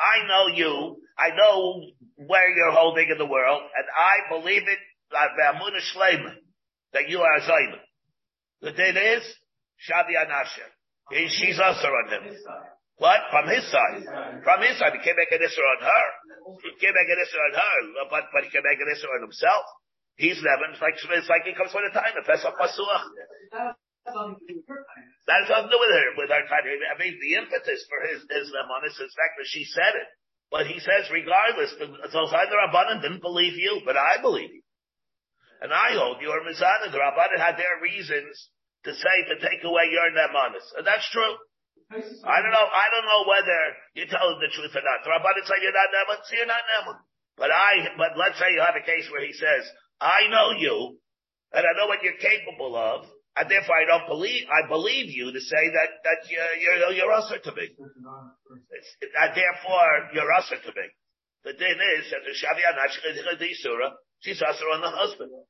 [0.00, 1.84] I know you, I know
[2.16, 4.78] where you're holding in the world, and I believe it,
[5.12, 5.28] uh,
[6.92, 7.80] that you are a Zayman.
[8.62, 9.22] The thing is,
[9.84, 10.66] Shavi Anasha.
[11.28, 12.36] She's also on him.
[12.98, 13.20] What?
[13.30, 14.04] From his side.
[14.44, 14.92] From his side.
[14.92, 16.06] He can't make an issue on her.
[16.62, 17.76] He can't make an issue on her,
[18.10, 19.64] but, but he can make an issue on himself.
[20.16, 23.04] He's never, it's like, it's like he comes from the time, the Pesach Pasuach.
[23.52, 25.08] Nothing to do with her time.
[25.28, 26.42] That has nothing to do with her, with her.
[26.42, 29.94] I mean, the impetus for his, his um, Nemanis is the fact that she said
[29.96, 30.08] it.
[30.50, 31.70] But he says, regardless,
[32.10, 34.64] Zolzai the Rabbanan didn't believe you, but I believe you.
[35.62, 36.90] And I hold your Mizana.
[36.90, 38.34] The Rabbanan had their reasons
[38.84, 40.66] to say, to take away your Nemanis.
[40.74, 41.36] And that's true.
[41.90, 43.60] I don't know, I don't know whether
[43.94, 45.02] you're telling the truth or not.
[45.06, 46.98] The Rabbanan say you're not Neman, so you're not Neman.
[47.36, 49.66] But I, but let's say you have a case where he says,
[50.00, 50.98] I know you,
[51.52, 53.06] and I know what you're capable of,
[53.36, 57.12] and therefore I don't believe, I believe you to say that, that you're, you're, you're
[57.12, 57.68] usher to me.
[57.70, 60.90] And therefore you're usher to me.
[61.44, 65.30] The din is that the Shavia Nashka Surah, she's usher on the husband.
[65.30, 65.46] Oh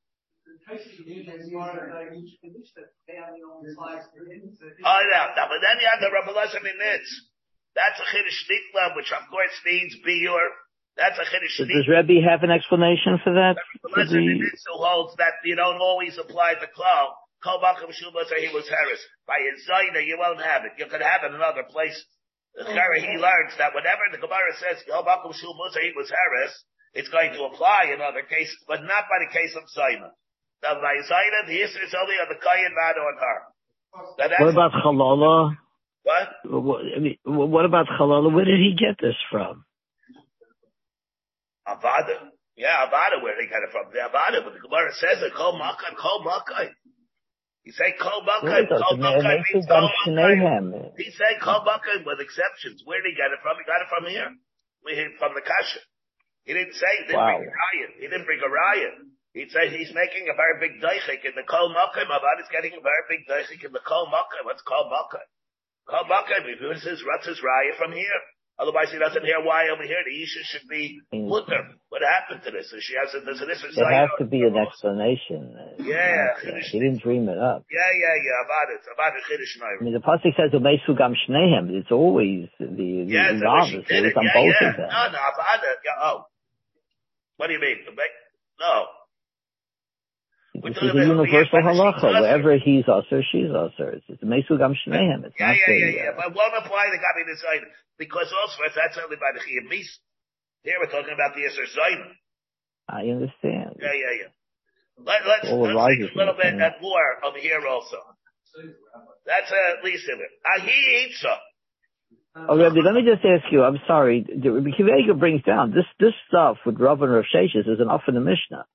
[5.11, 7.09] yeah, no, but then you have the Rabbalazim in Nitz.
[7.75, 10.47] That's a Chiddush Nikla, which of course needs Biur.
[10.97, 13.55] That's a Chiddush Does, does Rebbe have an explanation for that?
[13.81, 17.15] For Rabbalazim in the, Nitz who holds that you don't always apply the klal.
[17.43, 19.01] Kol Bakum Shuma say he was Harris.
[19.25, 20.77] By his Zaina, you won't have it.
[20.77, 22.05] You could have it in other places.
[22.53, 25.97] The oh, Chara, he learns that whenever the Gemara says Kol Bakum Shuma say he
[25.97, 26.53] was Harris,
[26.93, 30.11] it's going to apply in other cases, but not by the case of Zaina.
[30.61, 33.39] Now by Zaina, the issue is only on the Kayan, not on her.
[34.19, 35.57] Now, what about Chalala?
[36.03, 36.27] what?
[36.45, 38.31] What, I mean, what about Chalala?
[38.31, 39.65] Where did he get this from?
[41.67, 42.29] Avada.
[42.55, 43.91] Yeah, Avada, where they got it from.
[43.91, 46.69] The Avada, but the Gemara says it, Kol Makai, Kol Makai.
[47.63, 49.85] He said Kol Makai, Kol Makai means Kol.
[50.97, 52.81] He said Kol Makai with exceptions.
[52.89, 53.53] Where did he get it from?
[53.61, 54.29] He got it from here.
[54.81, 55.81] We hit from the Kasha.
[56.43, 57.37] He didn't say, he didn't Wow.
[57.37, 57.91] bring a riot.
[58.01, 58.95] He didn't bring a riot.
[59.37, 62.03] He'd say he's making a very big daichik in the Kol Makai.
[62.09, 64.41] Avad is getting a very big daichik in the Kol Makai.
[64.43, 65.21] What's Kol Makai?
[65.85, 68.21] Kol Makai, because his Ratz's riot from here.
[68.61, 71.27] Otherwise he doesn't hear why over here the Isha should be Mm.
[71.33, 71.65] mutter.
[71.89, 72.69] What happened to this?
[72.69, 75.57] So she has a, there's a different There has to be an explanation.
[75.81, 77.65] Yeah, uh, he didn't dream it up.
[77.73, 78.81] Yeah, yeah, yeah, about it.
[78.85, 83.09] About it, Chiddush I mean, the pasuk says "Umesu gam shnehem." It's always the, the
[83.09, 83.89] Yeah, that's what she involved.
[83.89, 84.89] It's on both of them.
[84.93, 85.77] No, no, about it.
[85.83, 86.25] Yeah, oh.
[87.37, 87.77] What do you mean?
[87.89, 87.97] The
[88.61, 89.00] No.
[90.63, 92.21] This is a universal yeah, but she's halacha.
[92.21, 93.97] Wherever he's usher, she's usher.
[93.99, 95.25] It's, it's Mesu gam shnehem.
[95.25, 96.09] It's Yeah, not yeah, the, yeah, yeah.
[96.13, 97.65] uh, But won't apply to Gabi Design.
[97.97, 99.89] Because also, if that's only by the Chiyam Mis.
[100.63, 102.13] Here we're talking about the Yisr Zayin.
[102.89, 103.77] I understand.
[103.81, 104.31] Yeah, yeah, yeah.
[105.05, 107.97] Let, let's, All let's take a little bit the at more over here also.
[109.25, 110.31] That's uh, at least in it.
[110.45, 111.35] Ahi Itza.
[112.35, 113.63] Oh, Rabbi, let me just ask you.
[113.63, 114.23] I'm sorry.
[114.23, 117.89] The- Rabbi Akiva brings down this this stuff with Rav and Rav Sheshes is an
[118.07, 118.65] in the Mishnah.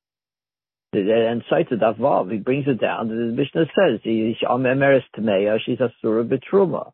[0.96, 3.08] And cited Avav, he brings it down.
[3.08, 6.92] The Mishnah says, "Amemeres Tameya, she's a surah betruma."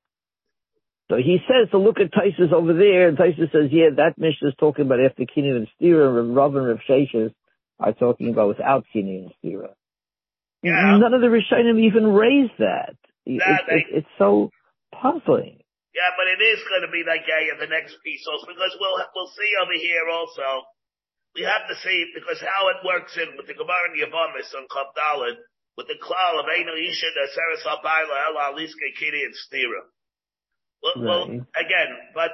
[1.10, 4.48] So he says to look at Taisus over there, and Taisus says, "Yeah, that Mishnah
[4.48, 7.34] is talking about after Kinin and Stira, and Rav and Rav Sheshes
[7.78, 9.74] are talking about without Kinin and Stira."
[10.62, 10.96] Yeah.
[10.98, 12.96] None of the Rishonim even raised that.
[13.26, 14.50] It- Nah, it- they- it- it's so
[14.92, 15.58] puzzling.
[15.94, 18.74] Yeah, but it is going to be like yeah, in the next piece also because
[18.80, 20.64] we'll we'll see over here also.
[21.34, 24.68] We have to see because how it works in with the Gemara and Yavamis on
[24.68, 25.40] Chav Daled
[25.80, 29.88] with the klal of Eino Isha Seres Habayla El Aliske Kiri and Stira.
[30.82, 31.24] Well, well,
[31.56, 32.32] again, but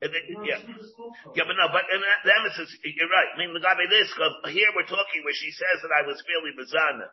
[0.00, 0.58] and then- yeah,
[1.36, 3.30] yeah, but no, but in that, the emphasis, you're right.
[3.34, 6.18] I mean, the guy this 'cause here we're talking where she says that I was
[6.26, 7.10] feeling bizana.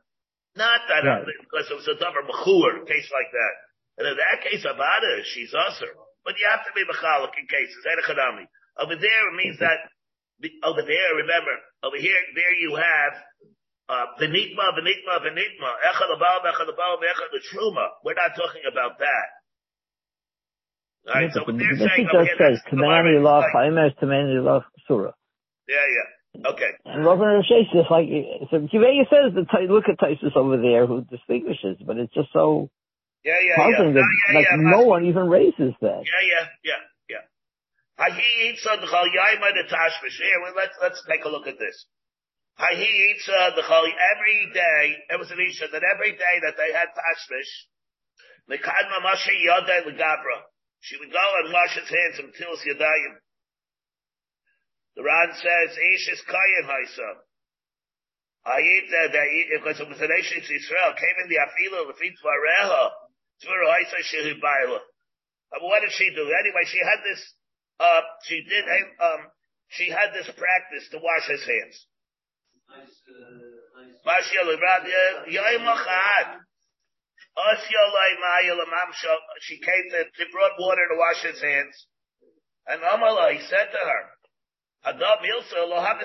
[0.56, 1.22] Not that Right.
[1.22, 3.54] I, because it was a davar mechur case like that.
[4.00, 5.94] And in that case, Avada, she's usher.
[6.24, 7.86] But you have to be mechalik in cases.
[7.86, 8.48] Edechadami.
[8.78, 9.90] Over there, it means that, the-
[10.64, 11.52] over there, remember,
[11.84, 13.14] over here, there you have,
[13.90, 17.88] uh, Benitma, Benitma, Benitma, Echad Abal, Echad Abal, Echad Truma.
[18.06, 19.28] We're not talking about that.
[21.08, 23.18] Alright, so the what they're Mishnah saying over just here, says, that's the Gemara, Tamani
[23.18, 25.12] it's Lach, Chaimer, Tamani Lach, Surah.
[25.68, 26.52] Yeah, yeah.
[26.52, 26.72] Okay.
[26.86, 28.08] And Rav Sheshes is like,
[28.52, 32.70] so Kivaya says that, look at Taisus over there who distinguishes, but it's just so
[33.24, 33.56] Yeah, yeah, yeah.
[33.58, 36.04] puzzling No, that, yeah, like, yeah, no one even raises that.
[36.06, 36.82] Yeah, yeah, yeah,
[40.56, 41.86] let's, let's take a look at this.
[42.60, 42.92] Every
[44.54, 47.68] day, it was an Isha that every day that they had Tashmish.
[50.82, 53.20] She would go and wash his hands until his Yadayim.
[54.96, 57.24] The Ran says, Ish is Kayan Haisa.
[58.48, 58.90] Hayit,
[59.60, 62.92] because it was a nation to Israel, came in the Afila, the feet Vareha,
[63.44, 64.80] Tzvur Haisa Shehibaila.
[65.62, 66.24] What did she do?
[66.24, 67.22] Anyway, she had this,
[67.80, 68.66] uh, she did,
[69.00, 69.32] um,
[69.70, 71.76] she had this practice to wash his hands.
[79.42, 81.88] She came to, she brought water to wash his hands.
[82.68, 84.02] And Amala, he said to her,
[84.86, 86.00] Adam Milsa lo have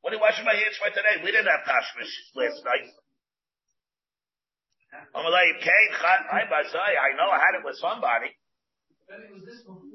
[0.00, 1.20] What are you washing my hands for today?
[1.24, 2.88] We didn't have tashmish last night.
[5.14, 8.36] I'm like, I know I had it with somebody.
[9.44, 9.89] This before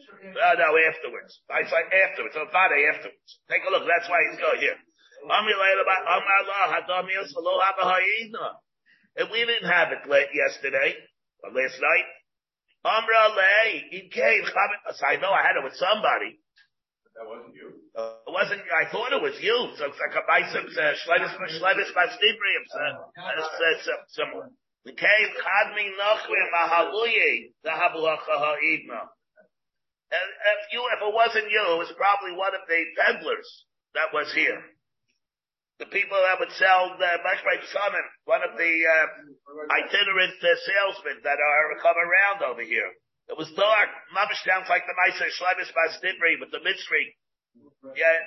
[0.00, 0.56] tashmish or?
[0.56, 1.40] No, afterwards.
[1.50, 2.36] I say afterwards.
[2.36, 3.40] On Friday afterwards.
[3.48, 3.84] Take a look.
[3.84, 4.78] That's why he's going here.
[9.16, 10.96] If we didn't have it late yesterday
[11.44, 12.08] or last night,
[12.84, 14.42] Amra lay, he came.
[14.48, 16.40] I know I had it with somebody.
[17.04, 17.68] But that wasn't you.
[17.92, 18.62] Uh, it wasn't.
[18.72, 19.68] I thought it was you.
[19.76, 20.64] So it's like a bicep.
[20.64, 22.64] Uh, shlevis shlevis b'stibriim.
[22.72, 23.04] Similar.
[23.18, 24.48] Oh, uh,
[24.86, 29.10] the came kadmi nachrim mahaluye dahabulacha ha'idna.
[30.10, 33.46] If you, if it wasn't you, it was probably one of the peddlers
[33.94, 34.58] that was here.
[35.78, 39.06] The people that would sell the Mashmai Summon, one of the uh,
[39.80, 42.90] itinerant uh, salesmen that are come around over here.
[43.30, 43.88] It was dark.
[44.10, 47.14] Mamish sounds like the Meiser Shlemis Bastibri with the Mitzri.
[47.94, 48.18] Yeah.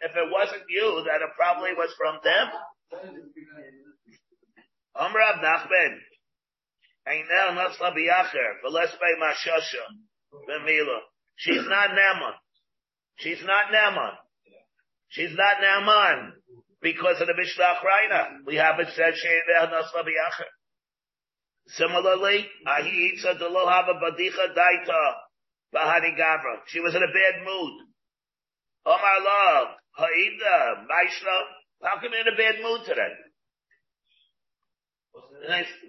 [0.00, 2.48] If it wasn't you, that it probably was from them.
[4.96, 5.98] Amrav Nachben.
[7.06, 8.60] Einel Nasla Biacher.
[8.64, 9.84] Velespe Mashasha.
[10.48, 10.98] Bemila.
[11.36, 12.34] She's not Naaman.
[13.16, 14.14] She's not Naaman.
[15.08, 16.32] She's not Naaman
[16.80, 18.46] because of the Mishnah Achrayna.
[18.46, 20.50] We haven't said She'er Nasla Biacher.
[21.68, 25.12] Similarly, Ahitza Delo Hava Badicha Daita
[25.74, 26.60] Bahani Gavra.
[26.66, 27.72] She was in a bad mood.
[28.84, 31.38] Omar Love, Haida, Maishla.
[31.82, 33.14] How come you're in a bad mood today?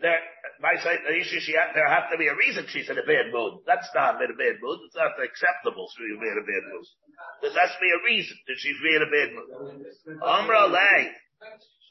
[0.02, 0.20] There,
[0.62, 3.08] my side, the issue, she had, there has to be a reason she's in a
[3.08, 3.64] bad mood.
[3.66, 4.80] That's not in a bad mood.
[4.86, 6.86] It's not acceptable to be in a bad mood.
[7.42, 9.50] There has to be a reason that she's in a bad mood.
[10.22, 11.12] Amra Lay.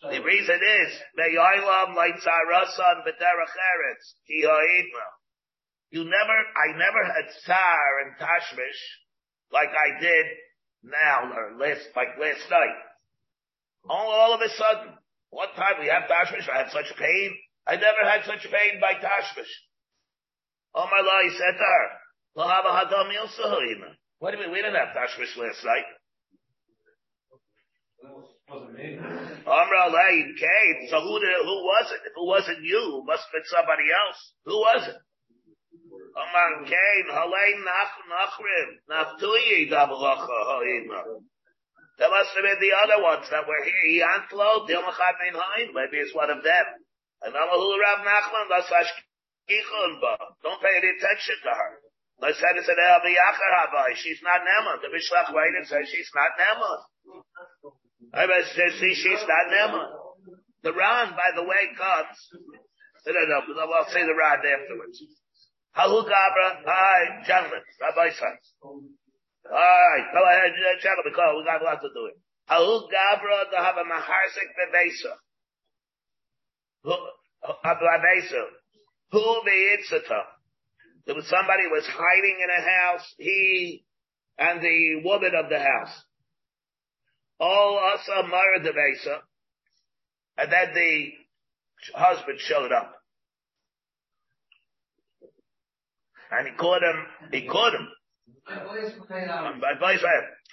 [0.03, 5.07] The reason is, Me'yoilam leitzarasan b'derech eretz, ki ha'idma.
[5.91, 8.81] You never, I never had tsar and tashmish
[9.53, 10.27] like I did
[10.83, 12.79] now, or last, like last night.
[13.89, 14.95] All, all of a sudden,
[15.31, 17.37] one time we have tashmish, I had such pain.
[17.67, 19.53] I never had such pain by tashmish.
[20.75, 22.03] Oh my Allah, he said to her,
[22.35, 24.53] what do you mean?
[24.53, 25.85] We didn't have tashmish last night.
[28.53, 30.89] Amra Lein came.
[30.91, 32.01] So who did, who was it?
[32.07, 34.19] If it wasn't you, it must have been somebody else.
[34.45, 34.99] Who was it?
[36.13, 37.07] Amar came.
[37.09, 38.69] Halein nach nachrim.
[38.91, 41.01] Naftuyi dabalacha ha'ima.
[41.99, 44.05] That must have been the other ones that were here.
[44.05, 45.73] Yantlo, Dilmachad Mein.
[45.75, 46.65] Maybe it's one of them.
[47.23, 47.35] And
[50.43, 51.73] Don't pay any attention to her.
[52.19, 53.03] Let's say it's an El
[53.99, 54.79] She's not Nema.
[54.83, 56.83] The Mishlach Waited says she's not Nema.
[58.15, 59.87] I says she's not Nema.
[60.63, 62.19] The Ran, by the way, comes.
[63.07, 63.73] No, no, no.
[63.73, 65.03] I'll say the Ran afterwards.
[65.75, 66.63] Halu Gabra.
[66.63, 67.63] Hi, gentlemen.
[67.81, 68.55] Rabbi sons.
[68.63, 68.79] All
[69.51, 71.11] right, go ahead, gentlemen.
[71.11, 71.39] Go.
[71.39, 72.15] We got a lot to do.
[72.47, 75.19] Halu Gabra to have a maharsik bevesa.
[76.85, 76.97] Who?
[81.05, 83.15] There was somebody was hiding in a house.
[83.19, 83.85] He
[84.39, 86.05] and the woman of the house.
[87.41, 89.19] All asa mara devesa.
[90.39, 91.13] And then the
[91.95, 92.95] husband showed up.
[96.31, 97.89] And he caught him, he caught him.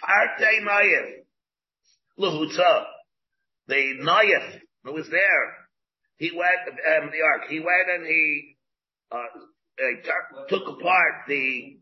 [0.04, 1.24] Arte Nayef.
[2.20, 2.86] Luhutza.
[3.68, 5.59] The Nayef who was there.
[6.20, 8.58] He went, um, the ark, he went and he,
[9.10, 9.24] uh,
[10.50, 11.78] took apart the,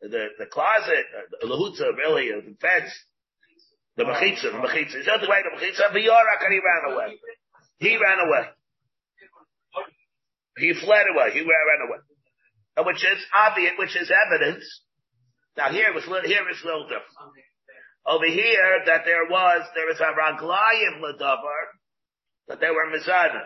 [0.00, 2.92] the, the closet, uh, the lahutza really, uh, the fence,
[3.96, 4.94] the mechitza, the mechitza.
[4.94, 7.18] He took away the mechitza, v'yorak, and he ran away.
[7.78, 8.46] He ran away.
[10.58, 11.32] He fled away.
[11.32, 12.86] He ran away.
[12.86, 14.64] Which is obvious, which is evidence.
[15.56, 17.18] Now here was, here is a little different.
[18.06, 21.74] Over here, that there was, there was a raglayim ladavar,
[22.48, 23.42] that they were mizana.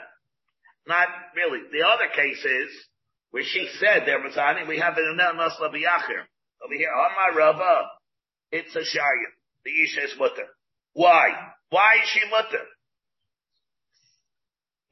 [0.86, 1.60] Not really.
[1.72, 2.70] The other case is,
[3.30, 5.66] where she said there mizana, we have it in Nasla.
[5.66, 7.88] Over here, on my Rava,
[8.52, 9.32] it's a shayim.
[9.64, 10.46] The Isha is mutter.
[10.92, 11.30] Why?
[11.70, 12.64] Why is she mutter?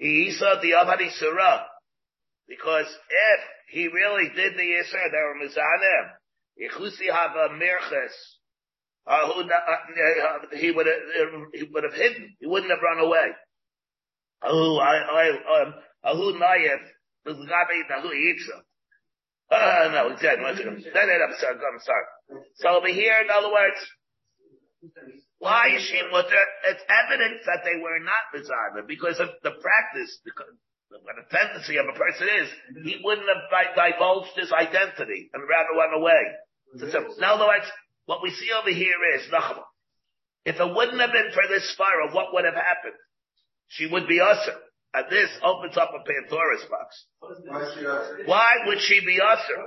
[0.00, 1.64] Isa the Avadi Surah.
[2.48, 6.10] Because if he really did the Yisra, they were Mizanim.
[6.60, 8.12] Ichusi Hava Mirches.
[9.06, 10.96] Uh, uh, he would have,
[11.54, 12.36] he would have hidden.
[12.40, 13.28] He wouldn't have run away.
[14.44, 15.74] Um,
[16.04, 16.82] Ahu Nayef,
[17.26, 18.60] Gabi Nahu Yitzah.
[19.52, 22.06] Uh, no, he said, I'm sorry, I'm sorry.
[22.56, 23.76] So over here, in other words,
[25.38, 26.44] why is she mutter?
[26.70, 30.54] It's evidence that they were not Mizanim because of the practice, because
[30.88, 32.48] what a tendency of a person is,
[32.84, 36.22] he wouldn't have divulged his identity and rather run away.
[36.90, 37.66] So, In other words,
[38.06, 39.28] what we see over here is,
[40.44, 42.96] if it wouldn't have been for this fire, what would have happened?
[43.72, 44.56] She would be usher.
[44.92, 46.88] And this opens up a Pandora's box.
[48.28, 49.60] Why would she be usher?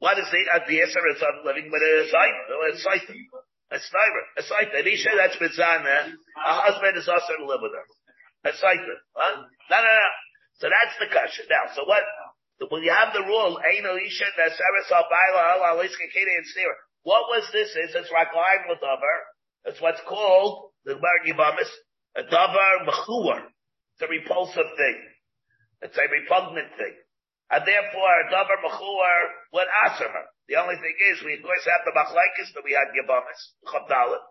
[0.00, 4.42] What is the, uh, the Isser is on living with a site, a sniper, a
[4.42, 4.72] site.
[4.72, 7.84] An Isha that's Mitzana, a husband is usher to live with her.
[8.48, 8.80] A site.
[9.12, 9.44] Huh?
[9.44, 10.10] No, no, no.
[10.56, 11.44] So that's the question.
[11.52, 12.00] Now, so what,
[12.72, 16.72] when you have the rule, Eino Isha, Nasaris al-Baila, al-Aliska, Kiri, and Steer.
[17.04, 18.80] What was this is, it's Raglaim with.
[19.68, 21.68] It's what's called, the Gemara Yibamis,
[22.16, 23.42] a Davar Mechur.
[23.94, 24.98] It's a repulsive thing.
[25.82, 26.94] It's a repugnant thing.
[27.50, 29.20] And therefore, a Davar Mechur
[29.52, 30.26] would answer her.
[30.48, 34.24] The only thing is, we of course have the Machlaikis, but we had Yibamis, Chabdalit.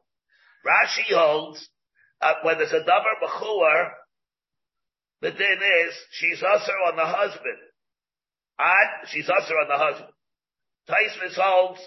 [0.65, 1.67] Rashi holds,
[2.21, 3.91] uh, when there's a Davar Mechur,
[5.21, 7.59] the din is, she's usher on the husband.
[8.57, 10.13] And she's usher on the husband.
[10.87, 11.79] Taisvis holds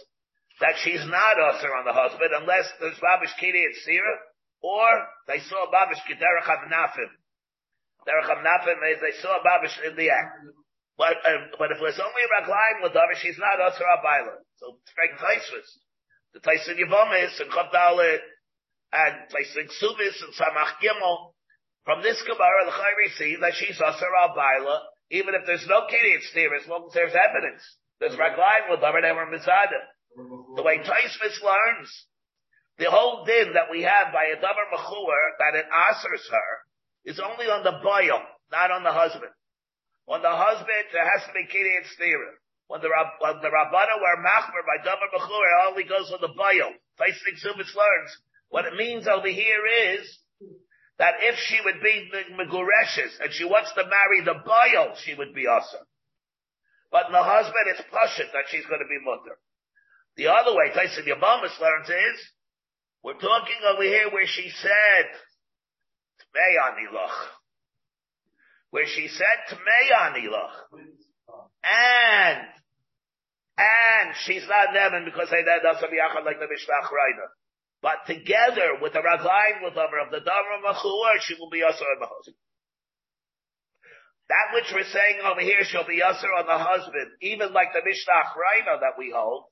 [0.61, 4.17] that she's not usher on the husband unless there's Babish Kiri and Sira,
[4.63, 4.89] or
[5.27, 7.11] they saw a Babish Kederach Hamnafim.
[8.07, 10.39] Derech Hamnafim is they saw Babish in the act.
[10.97, 12.31] But, uh, but if there's only a
[12.83, 14.39] with her, she's not usher Abayla.
[14.57, 15.69] So it's very Taisvis.
[16.35, 18.23] The Taisin Yavomis and Chavdalit,
[18.93, 21.33] and Taisin Subis and Samach Gimel.
[21.85, 26.23] From this Gemara, the Chayri see that she's usher Abayla, even if there's no and
[26.33, 27.63] Sira, as long as there's evidence.
[27.99, 28.17] There's
[28.71, 29.83] with her and were.
[30.57, 32.07] The way Taisvis learns,
[32.79, 36.51] the whole din that we have by a davar mechur that it answers her
[37.05, 38.21] is only on the boil,
[38.51, 39.33] not on the husband.
[40.09, 41.87] On the husband, there has to be kiri and.
[42.69, 42.89] When the
[43.21, 46.73] when the rabbana were machmer by davar mechur, it only goes on the boil.
[46.99, 48.11] Taisvis Subis learns
[48.49, 49.65] what it means over here
[49.97, 50.19] is
[50.99, 55.35] that if she would be megureshes and she wants to marry the boil, she would
[55.35, 55.85] be awesome.
[56.93, 59.41] But in the husband, it's pashut that she's going to be mutter.
[60.17, 62.19] The other way Tyson Yabamas learns is,
[63.03, 65.05] we're talking over here where she said,
[66.23, 67.09] Tmei
[68.71, 69.91] Where she said Tmei
[71.65, 72.39] And,
[73.59, 77.27] and she's not Neman because they did Yachad like the Mishnah Chraina.
[77.83, 81.83] But together with the Raglaim with her of the Dhamma Machur, she will be also
[81.85, 82.37] on the husband.
[84.29, 87.83] That which we're saying over here shall be usher on the husband, even like the
[87.85, 89.52] Mishnah Chraina that we hold,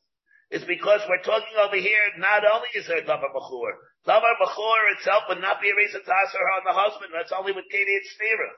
[0.51, 3.72] is because we're talking over here, not only is there Davar Mechur,
[4.07, 7.55] Davar Mechur itself would not be a reason to her on the husband, that's only
[7.55, 8.51] with Katie and Stira.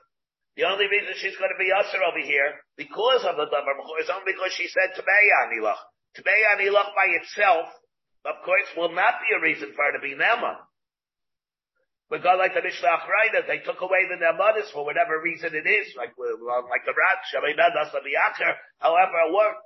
[0.57, 4.01] The only reason she's going to be usher over here, because of the Davar Mechur,
[4.01, 5.81] is only because she said Tmei Anilach.
[6.17, 7.69] Tmei Anilach by itself,
[8.25, 10.65] of course, will not be a reason for her to be Nema.
[12.09, 15.65] But God, like the Mishnah Achraida, they took away the Nemanis for whatever reason it
[15.65, 17.21] is, like, like the Rat,
[18.77, 19.61] however it worked.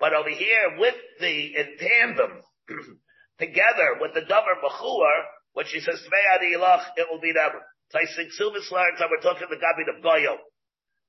[0.00, 2.42] But over here, with the, in tandem,
[3.38, 5.16] together with the Dover Bechur,
[5.54, 7.52] when she says, it will be them.
[7.92, 10.34] Think Sumas learns that we're talking the Gabi the Bayo.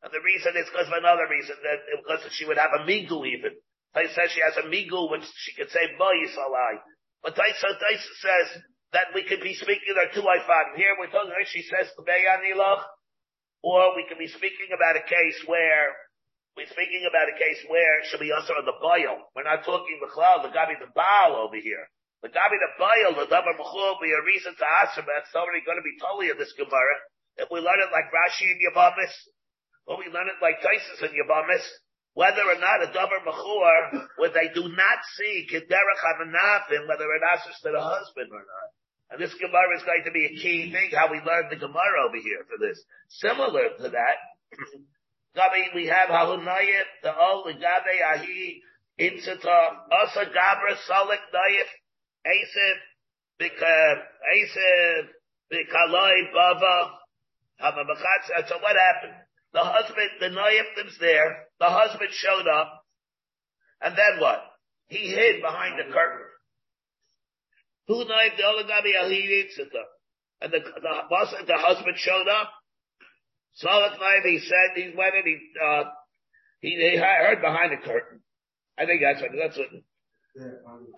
[0.05, 3.25] And the reason is because of another reason, that because she would have a migu
[3.25, 3.57] even.
[3.95, 6.77] Taisa says she has a migu which she could say Bayis alai.
[7.23, 8.61] But Taisa, Taisa says
[8.93, 10.77] that we could be speaking there two Ifan.
[10.77, 12.85] Here we're talking, she says Beyanilach,
[13.63, 15.97] or we could be speaking about a case where
[16.55, 19.27] we're speaking about a case where it should be also on the boil.
[19.35, 21.83] We're not talking the cloud, the gabi the baal over here.
[22.23, 24.95] The gabi the boil, the davar mechul be a reason to ask.
[24.95, 26.95] That's already going to be totally in this gemara.
[27.35, 29.11] If we learn it like Rashi and Yavamis,
[29.83, 31.67] or we learn it like Taisus and Yavamis,
[32.15, 37.23] whether or not a davar mechur, where they do not see kederach havanafim, whether it
[37.35, 38.69] asks to the husband or not.
[39.11, 42.07] And this Gemara is going to be a key thing, how we learn the Gemara
[42.07, 42.79] over here for this.
[43.21, 44.17] Similar to that,
[45.35, 48.61] Gabi, we have Halunayif, the old Gabi Ahi,
[48.99, 51.69] Insita, Asa Gabra, Salik Nayif,
[52.25, 52.77] Asif,
[53.41, 55.07] Asif,
[55.51, 56.89] Bikaloi, Bava,
[57.61, 58.31] Hamamachatz.
[58.37, 59.13] Uh, so what happened?
[59.53, 62.85] The husband, the Nayif lives there, the husband showed up,
[63.81, 64.41] and then what?
[64.87, 66.27] He hid behind the curtain.
[67.87, 69.83] Who Nayif, the old Gabi Ahi, Insita.
[70.41, 72.51] And the, the, the husband showed up,
[73.55, 75.83] Salak he said he went and he, uh,
[76.59, 78.21] he, he heard behind the curtain.
[78.77, 79.71] I think that's what, that's what.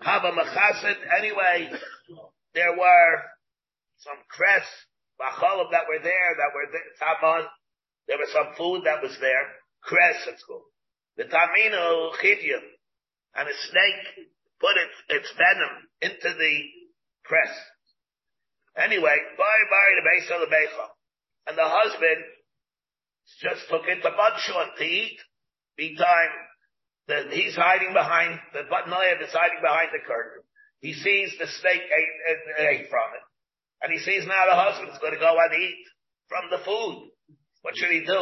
[0.02, 1.70] Hava Machasid, anyway,
[2.54, 3.10] there were
[3.98, 4.66] some cress,
[5.20, 7.46] machalim that were there, that were there,
[8.08, 9.46] there was some food that was there,
[9.82, 10.66] cress it's called.
[11.16, 12.58] The tamino chidya,
[13.36, 14.26] and a snake
[14.58, 16.54] put its, its venom into the
[17.24, 17.54] cress.
[18.76, 20.86] Anyway, bye bye the base of the beicha.
[21.46, 22.24] And the husband
[23.40, 25.18] just took it to Butshot to eat.
[25.76, 26.32] Meantime,
[27.06, 30.42] the, he's hiding behind, the Noyab is hiding behind the curtain.
[30.80, 33.24] He sees the snake ate, ate, ate from it.
[33.82, 35.84] And he sees now the husband's going to go and eat
[36.28, 37.10] from the food.
[37.62, 38.20] What should he do?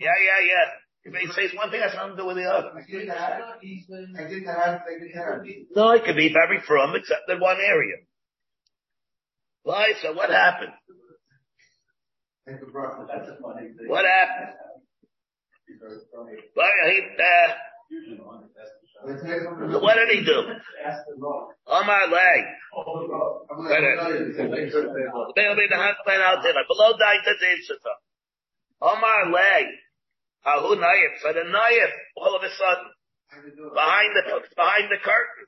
[0.00, 0.66] Yeah, yeah, yeah.
[1.02, 2.70] If he says one thing has nothing to do with the other.
[5.74, 7.96] No, it could be very from except in one area.
[9.62, 9.92] Why?
[10.02, 10.72] So what happened?
[13.86, 14.54] What happened?
[16.56, 17.54] Well, he, uh,
[19.80, 20.38] what did he do?
[21.66, 22.44] Omar Lay.
[26.68, 27.94] Below died the Dinsata.
[28.82, 29.66] Omar Lay.
[30.44, 31.20] Ahu Nayif.
[31.22, 32.90] So the Nayif, all of a sudden,
[33.74, 34.22] behind the,
[34.56, 35.46] behind the curtain,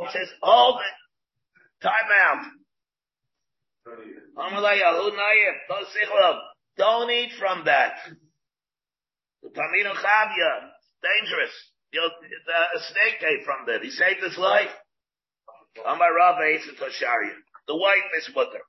[0.00, 0.96] he says, hold it.
[1.82, 2.38] Time out.
[2.38, 3.75] Omar Lay, Ahu Nayif.
[6.76, 7.94] Don't eat from that.
[9.42, 9.94] The Tamino
[11.02, 11.54] dangerous.
[11.94, 13.80] A snake ate from there.
[13.82, 14.74] He saved his life.
[15.86, 16.10] Amar.
[17.68, 18.64] The wife is mutter.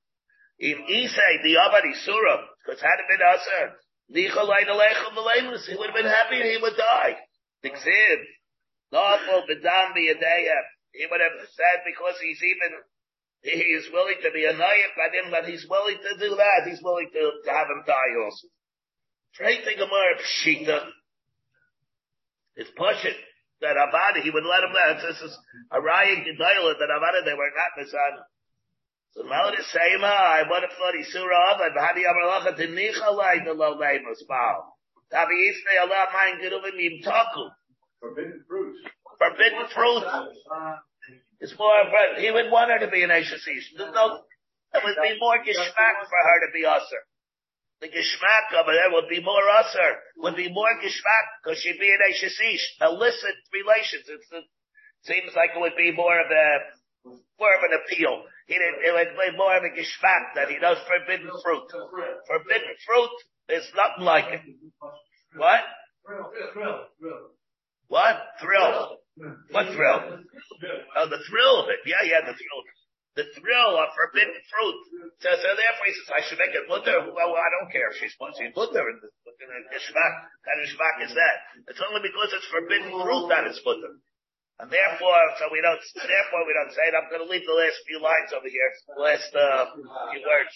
[0.59, 3.75] If Isai, the Abadi Surah, because had it been Asad,
[4.09, 4.23] he
[5.77, 7.17] would have been happy and he would die.
[7.63, 8.19] Dixiv.
[8.91, 10.61] Lawful Bidam Biyadeya.
[10.93, 12.79] He would have said because he's even,
[13.43, 16.67] he is willing to be annoyed by him, but he's willing to do that.
[16.67, 18.47] He's willing to, to have him die also.
[19.35, 20.81] Trey Gemara Pshita.
[22.55, 23.17] It's pushing
[23.61, 25.07] that Avada, he would let him know.
[25.07, 25.37] This is
[25.71, 28.25] a riot Gedolah that Avada, they were not Nisana.
[29.13, 33.37] So now ah, the same I what if not Isura Avad, Hadi Amalacha Tinicha Lai
[33.45, 34.77] the Lo Leimus Baal.
[35.11, 37.49] Tavi Isne Allah Main Geruvim Yim Taku.
[37.99, 38.75] Forbidden fruit.
[39.17, 40.03] Forbidden fruit.
[41.39, 43.45] It's more, of he would want her to be an Ashish.
[43.45, 44.21] There's no,
[44.73, 47.03] it would be more geschmack for her to be usher
[47.81, 51.89] the geschmack of it would be more usher, would be more geschmack, because she'd be
[51.89, 54.05] an Eshesish, illicit relations.
[54.09, 54.45] It's, it
[55.05, 56.47] seems like it would be more of a,
[57.39, 58.23] more of an appeal.
[58.47, 61.69] It, it would be more of a geschmack that he does forbidden fruit.
[62.25, 63.15] Forbidden fruit
[63.49, 64.41] is nothing like it.
[65.35, 65.61] What?
[66.53, 66.81] Thrill.
[67.87, 68.15] What?
[68.41, 68.97] Thrill.
[69.51, 70.21] What thrill?
[70.95, 71.76] Oh, the thrill of it.
[71.87, 72.61] Yeah, yeah, the thrill
[73.17, 74.77] the thrill of forbidden fruit.
[75.25, 77.01] So, so therefore he says, I should make it mutter.
[77.09, 79.09] Well, I don't care if she's mutter in the, the.
[79.25, 81.35] What kind of ishmak is that?
[81.65, 83.97] It's only because it's forbidden fruit that it's mutter.
[84.61, 86.93] And therefore, so we don't, therefore we don't say it.
[86.97, 89.69] I'm going to leave the last few lines over here, last, uh,
[90.13, 90.53] few words.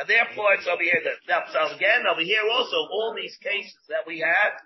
[0.00, 4.08] And therefore it's over here that, so again, over here also, all these cases that
[4.08, 4.56] we had,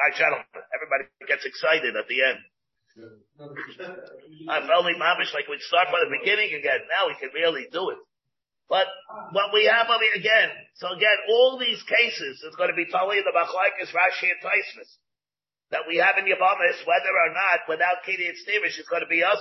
[0.00, 2.40] my gentlemen, everybody gets excited at the end.
[3.78, 6.82] I felt mamish like we'd start from the beginning again.
[6.90, 7.98] Now we can really do it.
[8.68, 8.86] But
[9.32, 13.24] what we have over again, so again, all these cases is going to be totally
[13.24, 14.90] the Machlaikis, Rashi, and Taisvis
[15.70, 19.20] that we have in Yavamis, whether or not without and Stevish, it's going to be
[19.20, 19.40] us.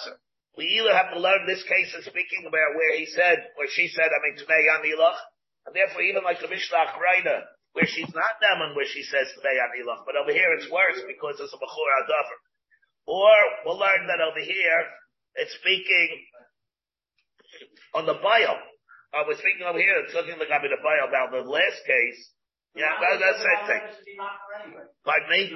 [0.59, 3.87] We either have to learn this case of speaking about where he said, or she
[3.87, 5.19] said, I mean, Tmei Anilach,
[5.67, 9.55] and therefore even like the Mishnah Reina, where she's not Naman, where she says Tmei
[9.55, 12.39] Anilach, but over here it's worse because it's a Bechor Adavar.
[13.07, 13.31] Or
[13.63, 14.81] we'll learn that over here,
[15.35, 16.09] it's speaking
[17.95, 18.53] on the bio.
[18.53, 21.47] Uh, I was speaking over here, it's looking like I'm in the bio about the
[21.47, 22.19] last case.
[22.75, 23.83] Yeah, that, that's the same thing.
[25.01, 25.49] Pardon me?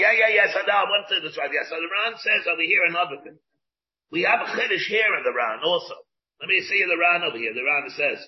[0.00, 0.48] Yeah, yeah, yeah.
[0.54, 1.50] So now I went through this right.
[1.52, 3.36] Yeah, so the Ran says over here another thing.
[4.14, 5.98] We have a chiddush here in the Ran also.
[6.40, 7.52] Let me see the Ran over here.
[7.52, 8.24] The Ran says,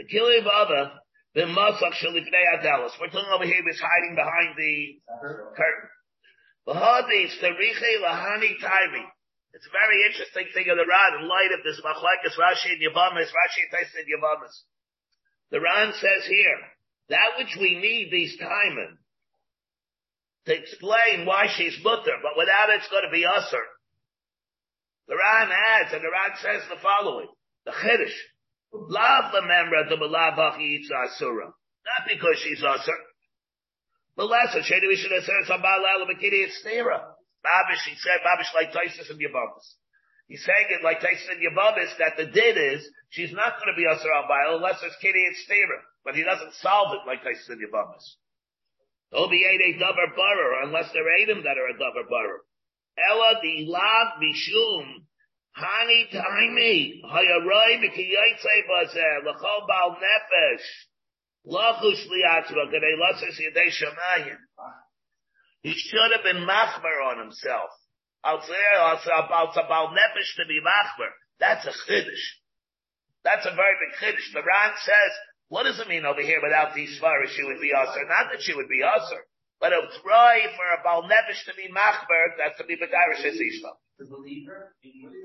[0.00, 0.98] the Kili Baba,
[1.36, 2.96] the Masach Shalifnei Adalas.
[2.98, 4.98] We're talking over here, he's hiding behind the
[5.54, 5.92] curtain.
[6.66, 7.42] It's
[9.66, 13.30] a very interesting thing of the Ran in light of this Machlekes Rashi and Yavamas,
[13.34, 14.54] Rashi and Yavamas.
[15.50, 16.60] The Ran says here,
[17.10, 18.96] that which we need these timing
[20.46, 23.64] to explain why she's mutter, but without it, it's going to be usher.
[25.08, 27.28] The Ran adds, and the Ran says the following,
[27.66, 28.16] the Chiddush,
[28.72, 31.46] love the member the Malavach Asura.
[31.46, 32.96] Not because she's usher,
[34.16, 37.00] the lesser shady we should have said some Balal Makini it's Stera.
[37.42, 39.66] Babish, he said Babish like Taisus and Yabamas.
[40.28, 43.76] He's saying it like Taisus and Yabamas that the did is she's not going to
[43.76, 45.80] be Asar al Baal unless it's Kitty and Stera.
[46.04, 48.04] But he doesn't solve it like Taisus and Yabamas.
[49.12, 52.40] Obi ate a dover burrer unless there ain't him that are a dover burrer.
[52.96, 55.04] Ella the lav mishum
[55.56, 60.68] hani taimi hayaroi b'kiyaitze bazer l'chol bal nefesh
[65.62, 67.70] he should have been machmer on himself.
[68.22, 71.10] I'll say about about nepish to be machmer.
[71.40, 72.38] That's a chiddush.
[73.24, 74.32] That's a very big chiddush.
[74.32, 75.12] The Ran says,
[75.48, 78.06] what does it mean over here without these svaras she would be usher?
[78.06, 79.26] Not that she would be usher,
[79.60, 83.74] but it's right for a Baal Nevish to be machber, that's to be Begarish Ishma.
[83.98, 84.48] To believe?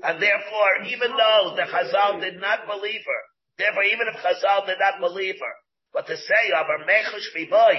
[0.02, 3.22] And therefore, even though the Chazal did not believe her,
[3.58, 5.54] therefore even if Chazal did not believe her,
[5.92, 7.76] but to say of her mechush biboy,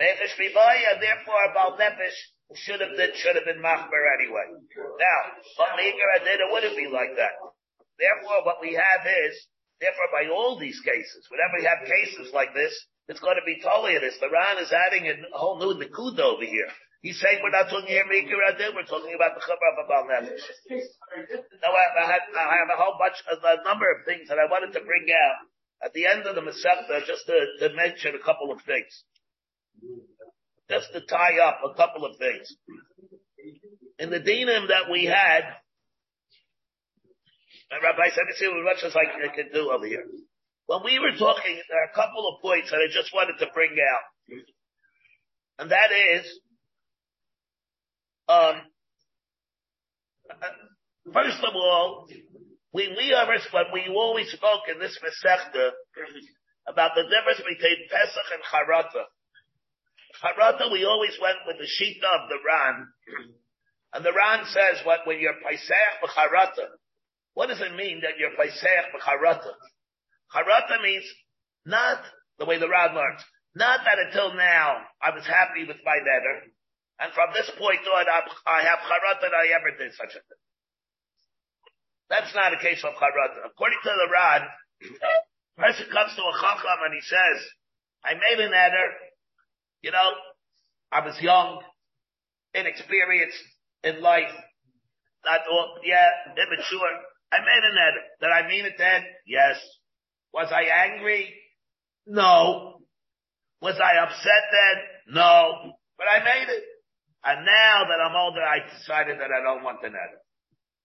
[0.00, 2.18] mechush biboy, and therefore Baal Nefesh
[2.54, 4.46] should have been, should have been machber anyway.
[4.76, 5.20] Now,
[5.56, 7.32] but Meger did, it wouldn't be like that.
[7.98, 9.34] Therefore, what we have is,
[9.80, 12.72] therefore by all these cases, whenever we have cases like this,
[13.08, 14.16] it's going to be totally this.
[14.20, 16.70] The Ran is adding a whole new Nikud over here.
[17.02, 20.06] He's saying we're not talking here Meger Adil, we're talking about the Chumrah of Baal
[20.06, 20.46] Nefesh.
[21.58, 24.46] Now, I, I, I have a whole bunch, a, a number of things that I
[24.46, 25.50] wanted to bring out
[25.84, 29.04] at the end of the Masechta, just to, to mention a couple of things.
[30.70, 32.54] Just to tie up a couple of things.
[33.98, 35.42] In the dinim that we had,
[37.70, 40.04] and Rabbi said, see as much as I can, I can do over here.
[40.66, 43.46] When we were talking, there are a couple of points that I just wanted to
[43.52, 44.38] bring out.
[45.58, 46.40] And that is,
[48.28, 48.54] um,
[51.12, 52.06] first of all,
[52.72, 55.70] we, we are, when we always spoke in this Masechta
[56.66, 59.04] about the difference between Pesach and Charata.
[60.24, 62.88] Charata, we always went with the Shita of the Ran.
[63.92, 66.72] And the Ran says what, when you're Pesach b'Charata,
[67.34, 69.52] what does it mean that you're Pesach b'Charata?
[70.32, 71.04] Charata means
[71.66, 72.00] not
[72.38, 73.20] the way the Ran learns,
[73.54, 76.48] not that until now I was happy with my neder,
[77.00, 78.06] and from this point on
[78.46, 80.41] I have Charata and I ever did such a thing.
[82.12, 83.40] That's not a case of charata.
[83.48, 84.42] According to the Ran,
[85.56, 87.40] person comes to a chacham and he says,
[88.04, 88.88] I made an eder,
[89.80, 90.10] you know,
[90.92, 91.62] I was young,
[92.52, 93.40] inexperienced
[93.82, 94.28] in life,
[95.24, 96.92] not all, yeah, immature.
[97.32, 98.04] I made an eder.
[98.20, 99.04] Did I mean it then?
[99.26, 99.56] Yes.
[100.34, 101.32] Was I angry?
[102.06, 102.82] No.
[103.62, 105.14] Was I upset then?
[105.14, 105.72] No.
[105.96, 106.64] But I made it.
[107.24, 110.21] And now that I'm older, I decided that I don't want the neder.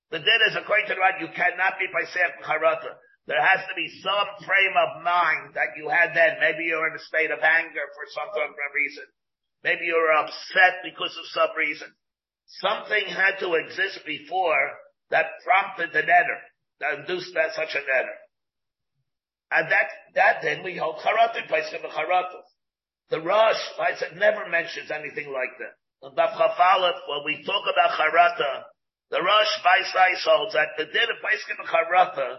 [0.10, 2.96] The din is according to the you cannot be Paisech Charata.
[3.28, 6.40] There has to be some frame of mind that you had then.
[6.40, 8.32] Maybe you're in a state of anger for some
[8.74, 9.04] reason.
[9.64, 11.92] Maybe you're upset because of some reason.
[12.64, 14.72] Something had to exist before
[15.12, 16.40] that prompted the neder,
[16.80, 18.16] that induced that such a neder.
[19.52, 22.42] And that, that then we hold charata, Paisech Charata.
[23.10, 25.76] The Rosh, I never mentions anything like that.
[26.00, 28.64] When we talk about charata,
[29.10, 32.38] the Rosh Vaisais holds that the din of Paiskin Charata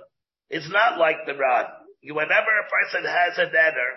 [0.50, 1.64] is not like the Ran.
[2.04, 3.92] Whenever a person has a neder,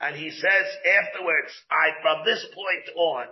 [0.00, 3.26] and he says afterwards, I, from this point on,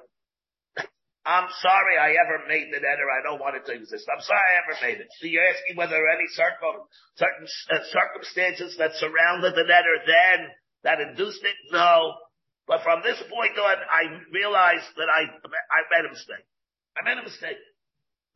[1.26, 4.08] I'm sorry I ever made the neder, I don't want it to exist.
[4.08, 5.08] I'm sorry I ever made it.
[5.20, 6.80] So you're asking whether there are any circum,
[7.18, 10.48] certain uh, circumstances that surrounded the neder then
[10.84, 11.56] that induced it?
[11.72, 12.14] No.
[12.66, 16.46] But from this point on, I realized that I, I made a mistake.
[16.96, 17.58] I made a mistake.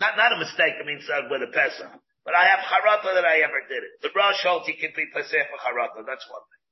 [0.01, 1.91] Not, not a mistake, I mean, son, with a Pesach.
[2.25, 4.01] But I have charata that I ever did it.
[4.01, 6.03] The Rosh holds you can be Pesach for charata.
[6.07, 6.65] That's one thing.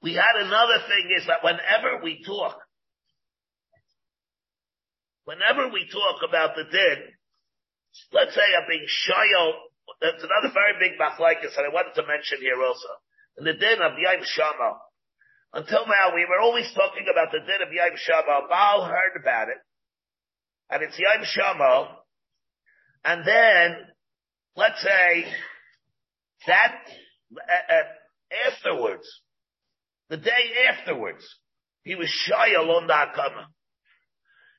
[0.00, 2.56] We had another thing is that whenever we talk,
[5.24, 6.98] whenever we talk about the din,
[8.14, 9.68] let's say I'm being shayel,
[10.00, 12.88] that's another very big machlaikas that I wanted to mention here also.
[13.38, 14.78] In the din of Yaim Shama.
[15.54, 18.46] Until now, we were always talking about the din of Yaim Shama.
[18.48, 19.58] Baal heard about it.
[20.70, 21.98] And it's Yaim Shama.
[23.08, 23.76] And then,
[24.54, 25.24] let's say,
[26.46, 26.74] that,
[27.32, 29.08] uh, uh, afterwards,
[30.10, 31.24] the day afterwards,
[31.84, 33.46] he was shayal on the hakama.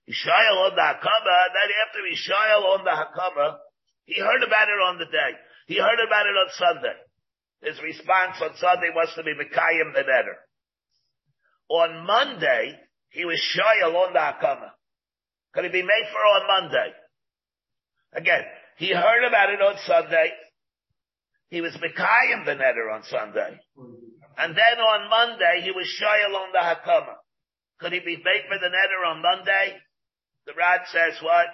[0.08, 3.58] He shayal on the hakama, then after he shayal on the hakama,
[4.06, 5.32] he heard about it on the day.
[5.68, 6.98] He heard about it on Sunday.
[7.62, 10.38] His response on Sunday was to be Mekayim the neder.
[11.70, 12.80] On Monday,
[13.12, 14.72] he was shayal on the hakama.
[15.54, 16.94] Could he be mefer on Monday?
[18.14, 18.44] Again,
[18.78, 20.32] he heard about it on Sunday.
[21.50, 23.60] He was Mekayim the neder on Sunday.
[24.38, 27.16] And then on Monday, he was Shayal on the Hakama.
[27.80, 29.78] Could he be mefer the neder on Monday?
[30.46, 31.48] The Ran says what?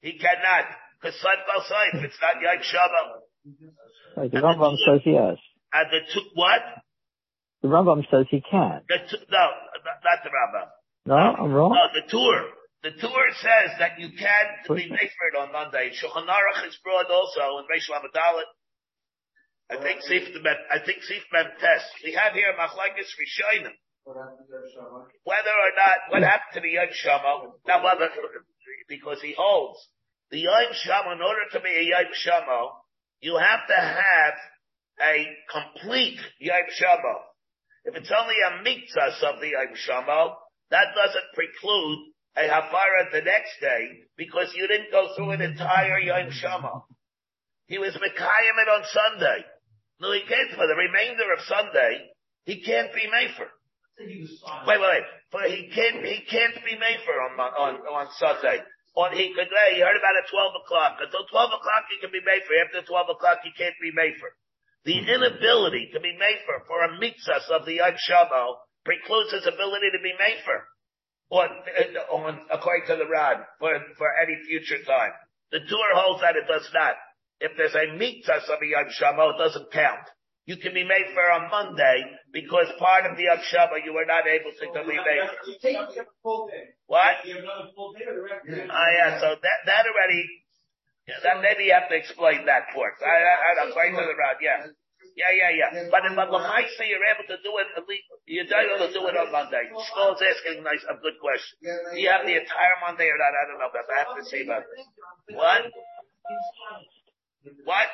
[0.00, 0.66] He cannot.
[1.00, 4.30] Because Saif, it's not Yom Shabbat.
[4.30, 5.36] The Rambam says yes.
[5.72, 6.60] And the two, what?
[7.62, 8.82] The Rambam says he can.
[8.88, 9.46] The two, no,
[10.04, 10.68] not the Rambam.
[11.06, 11.70] No, I'm wrong.
[11.70, 12.50] No, the Tur.
[12.82, 15.92] The Tur says that you can be mefered on Monday.
[15.94, 18.50] Shulchan Aruch is brought also in Reish Lamadalit.
[19.70, 21.86] I think Sif I think Sif Mem Test.
[22.04, 23.70] We have here Machlekes Rishonim.
[24.04, 28.08] Whether or not what happened to the Yom Shama, now whether
[28.88, 29.78] because he holds
[30.30, 32.72] the Yom Shama in order to be a Yom Shama,
[33.20, 34.34] you have to have
[35.06, 37.14] a complete Yom Shamo.
[37.84, 40.34] If it's only a mitzvah of the Yom Shamo,
[40.70, 45.98] that doesn't preclude a hafara the next day because you didn't go through an entire
[46.00, 46.84] Yom Shamo.
[47.66, 49.44] He was Mekayim it on Sunday.
[50.00, 52.10] No, he can't for the remainder of Sunday.
[52.44, 53.48] He can't be Mefer.
[54.66, 55.06] Wait, wait, wait.
[55.30, 58.60] But he can't, he can't be Mefer on, on, on Sunday.
[58.96, 60.98] On he could, he heard about it 12 o'clock.
[61.00, 62.60] Until 12 o'clock he can be Mefer.
[62.66, 64.32] After 12 o'clock he can't be Mefer.
[64.84, 69.94] The inability to be Mefer for a mitzvah of the Yom Shamo precludes his ability
[69.94, 70.66] to be Mefer.
[71.32, 71.48] On,
[72.12, 75.16] on, according to the Ran, for, for any future time.
[75.50, 76.92] The Tur holds that it does not.
[77.40, 80.04] If there's a mitzvah of a Yom Shamo, it doesn't count.
[80.44, 84.26] You can be mefer on Monday because part of the Yom Shamo you were not
[84.28, 85.24] able to be made.
[86.86, 87.24] What?
[88.68, 90.28] Ah, yeah, so that, that already,
[91.08, 93.00] yeah, that maybe you have to explain that part.
[93.00, 94.66] I, I, I quite to the round, yeah.
[95.12, 95.70] Yeah, yeah, yeah.
[95.92, 99.02] But if in Lamaisa, you're able to do it, at least, you're able to do
[99.08, 99.68] it on Monday.
[99.68, 101.60] Shmuel's asking nice, a good question.
[101.92, 103.32] Do you have the entire Monday or not?
[103.36, 104.88] I don't know, but I have to see about this.
[105.36, 105.68] What?
[107.66, 107.88] What?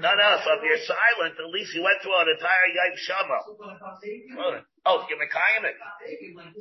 [0.00, 3.38] No, no, so if you're silent, at least you went through an entire Yom Shama.
[4.86, 5.76] Oh, you're Mekayim it.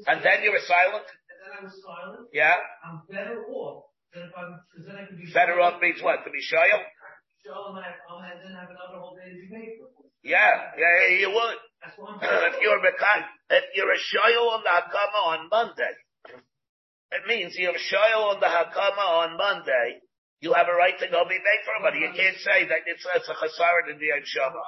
[0.08, 1.06] And then you were silent?
[1.06, 2.28] And then I was silent.
[2.34, 2.58] Yeah?
[2.84, 5.32] I'm better off than if I'm, then I can be.
[5.32, 6.26] Better off means what?
[6.26, 6.82] To be Shoyal?
[7.42, 9.90] Oh, Show oh, and I, and then have another whole day to be mefer.
[10.22, 11.58] Yeah, yeah, yeah, you would.
[11.82, 15.94] That's what I'm if you're if you're a Shoyal on the Hakama on Monday,
[16.30, 20.06] it means you're a Shoyal on the Hakama on Monday,
[20.42, 23.30] you have a right to go be mefer but You can't say that it's, it's
[23.30, 24.62] a chasarid in the Yom Shama.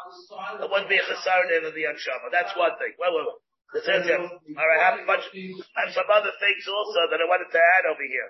[0.62, 2.30] It wouldn't be a chasarid in the Yom Shama.
[2.30, 2.94] That's one thing.
[2.98, 3.42] Wait, wait, wait.
[3.74, 4.22] This is it.
[4.22, 7.50] All right, I have a bunch, I have some other things also that I wanted
[7.50, 8.30] to add over here.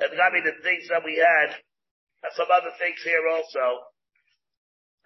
[0.00, 1.52] It's got me the things that we had.
[2.22, 3.82] And some other things here also.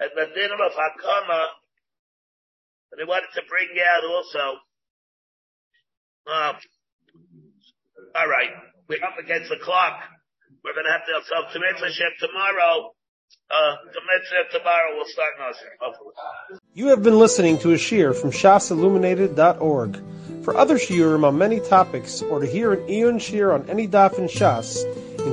[0.00, 1.46] And the dinner of Hakama,
[2.92, 4.44] and I wanted to bring out also.
[6.26, 6.54] Um,
[8.14, 8.50] all right,
[8.88, 9.98] we're up against the clock.
[10.64, 11.44] We're going to have to have some
[12.20, 12.92] tomorrow.
[13.50, 13.76] Uh,
[14.50, 15.32] tomorrow we'll start
[15.80, 16.14] hopefully.
[16.74, 20.02] You have been listening to a shiur from shasilluminated.org.
[20.44, 24.18] For other shiurim on many topics, or to hear an Eon shiur on any daf
[24.18, 24.82] in Shas,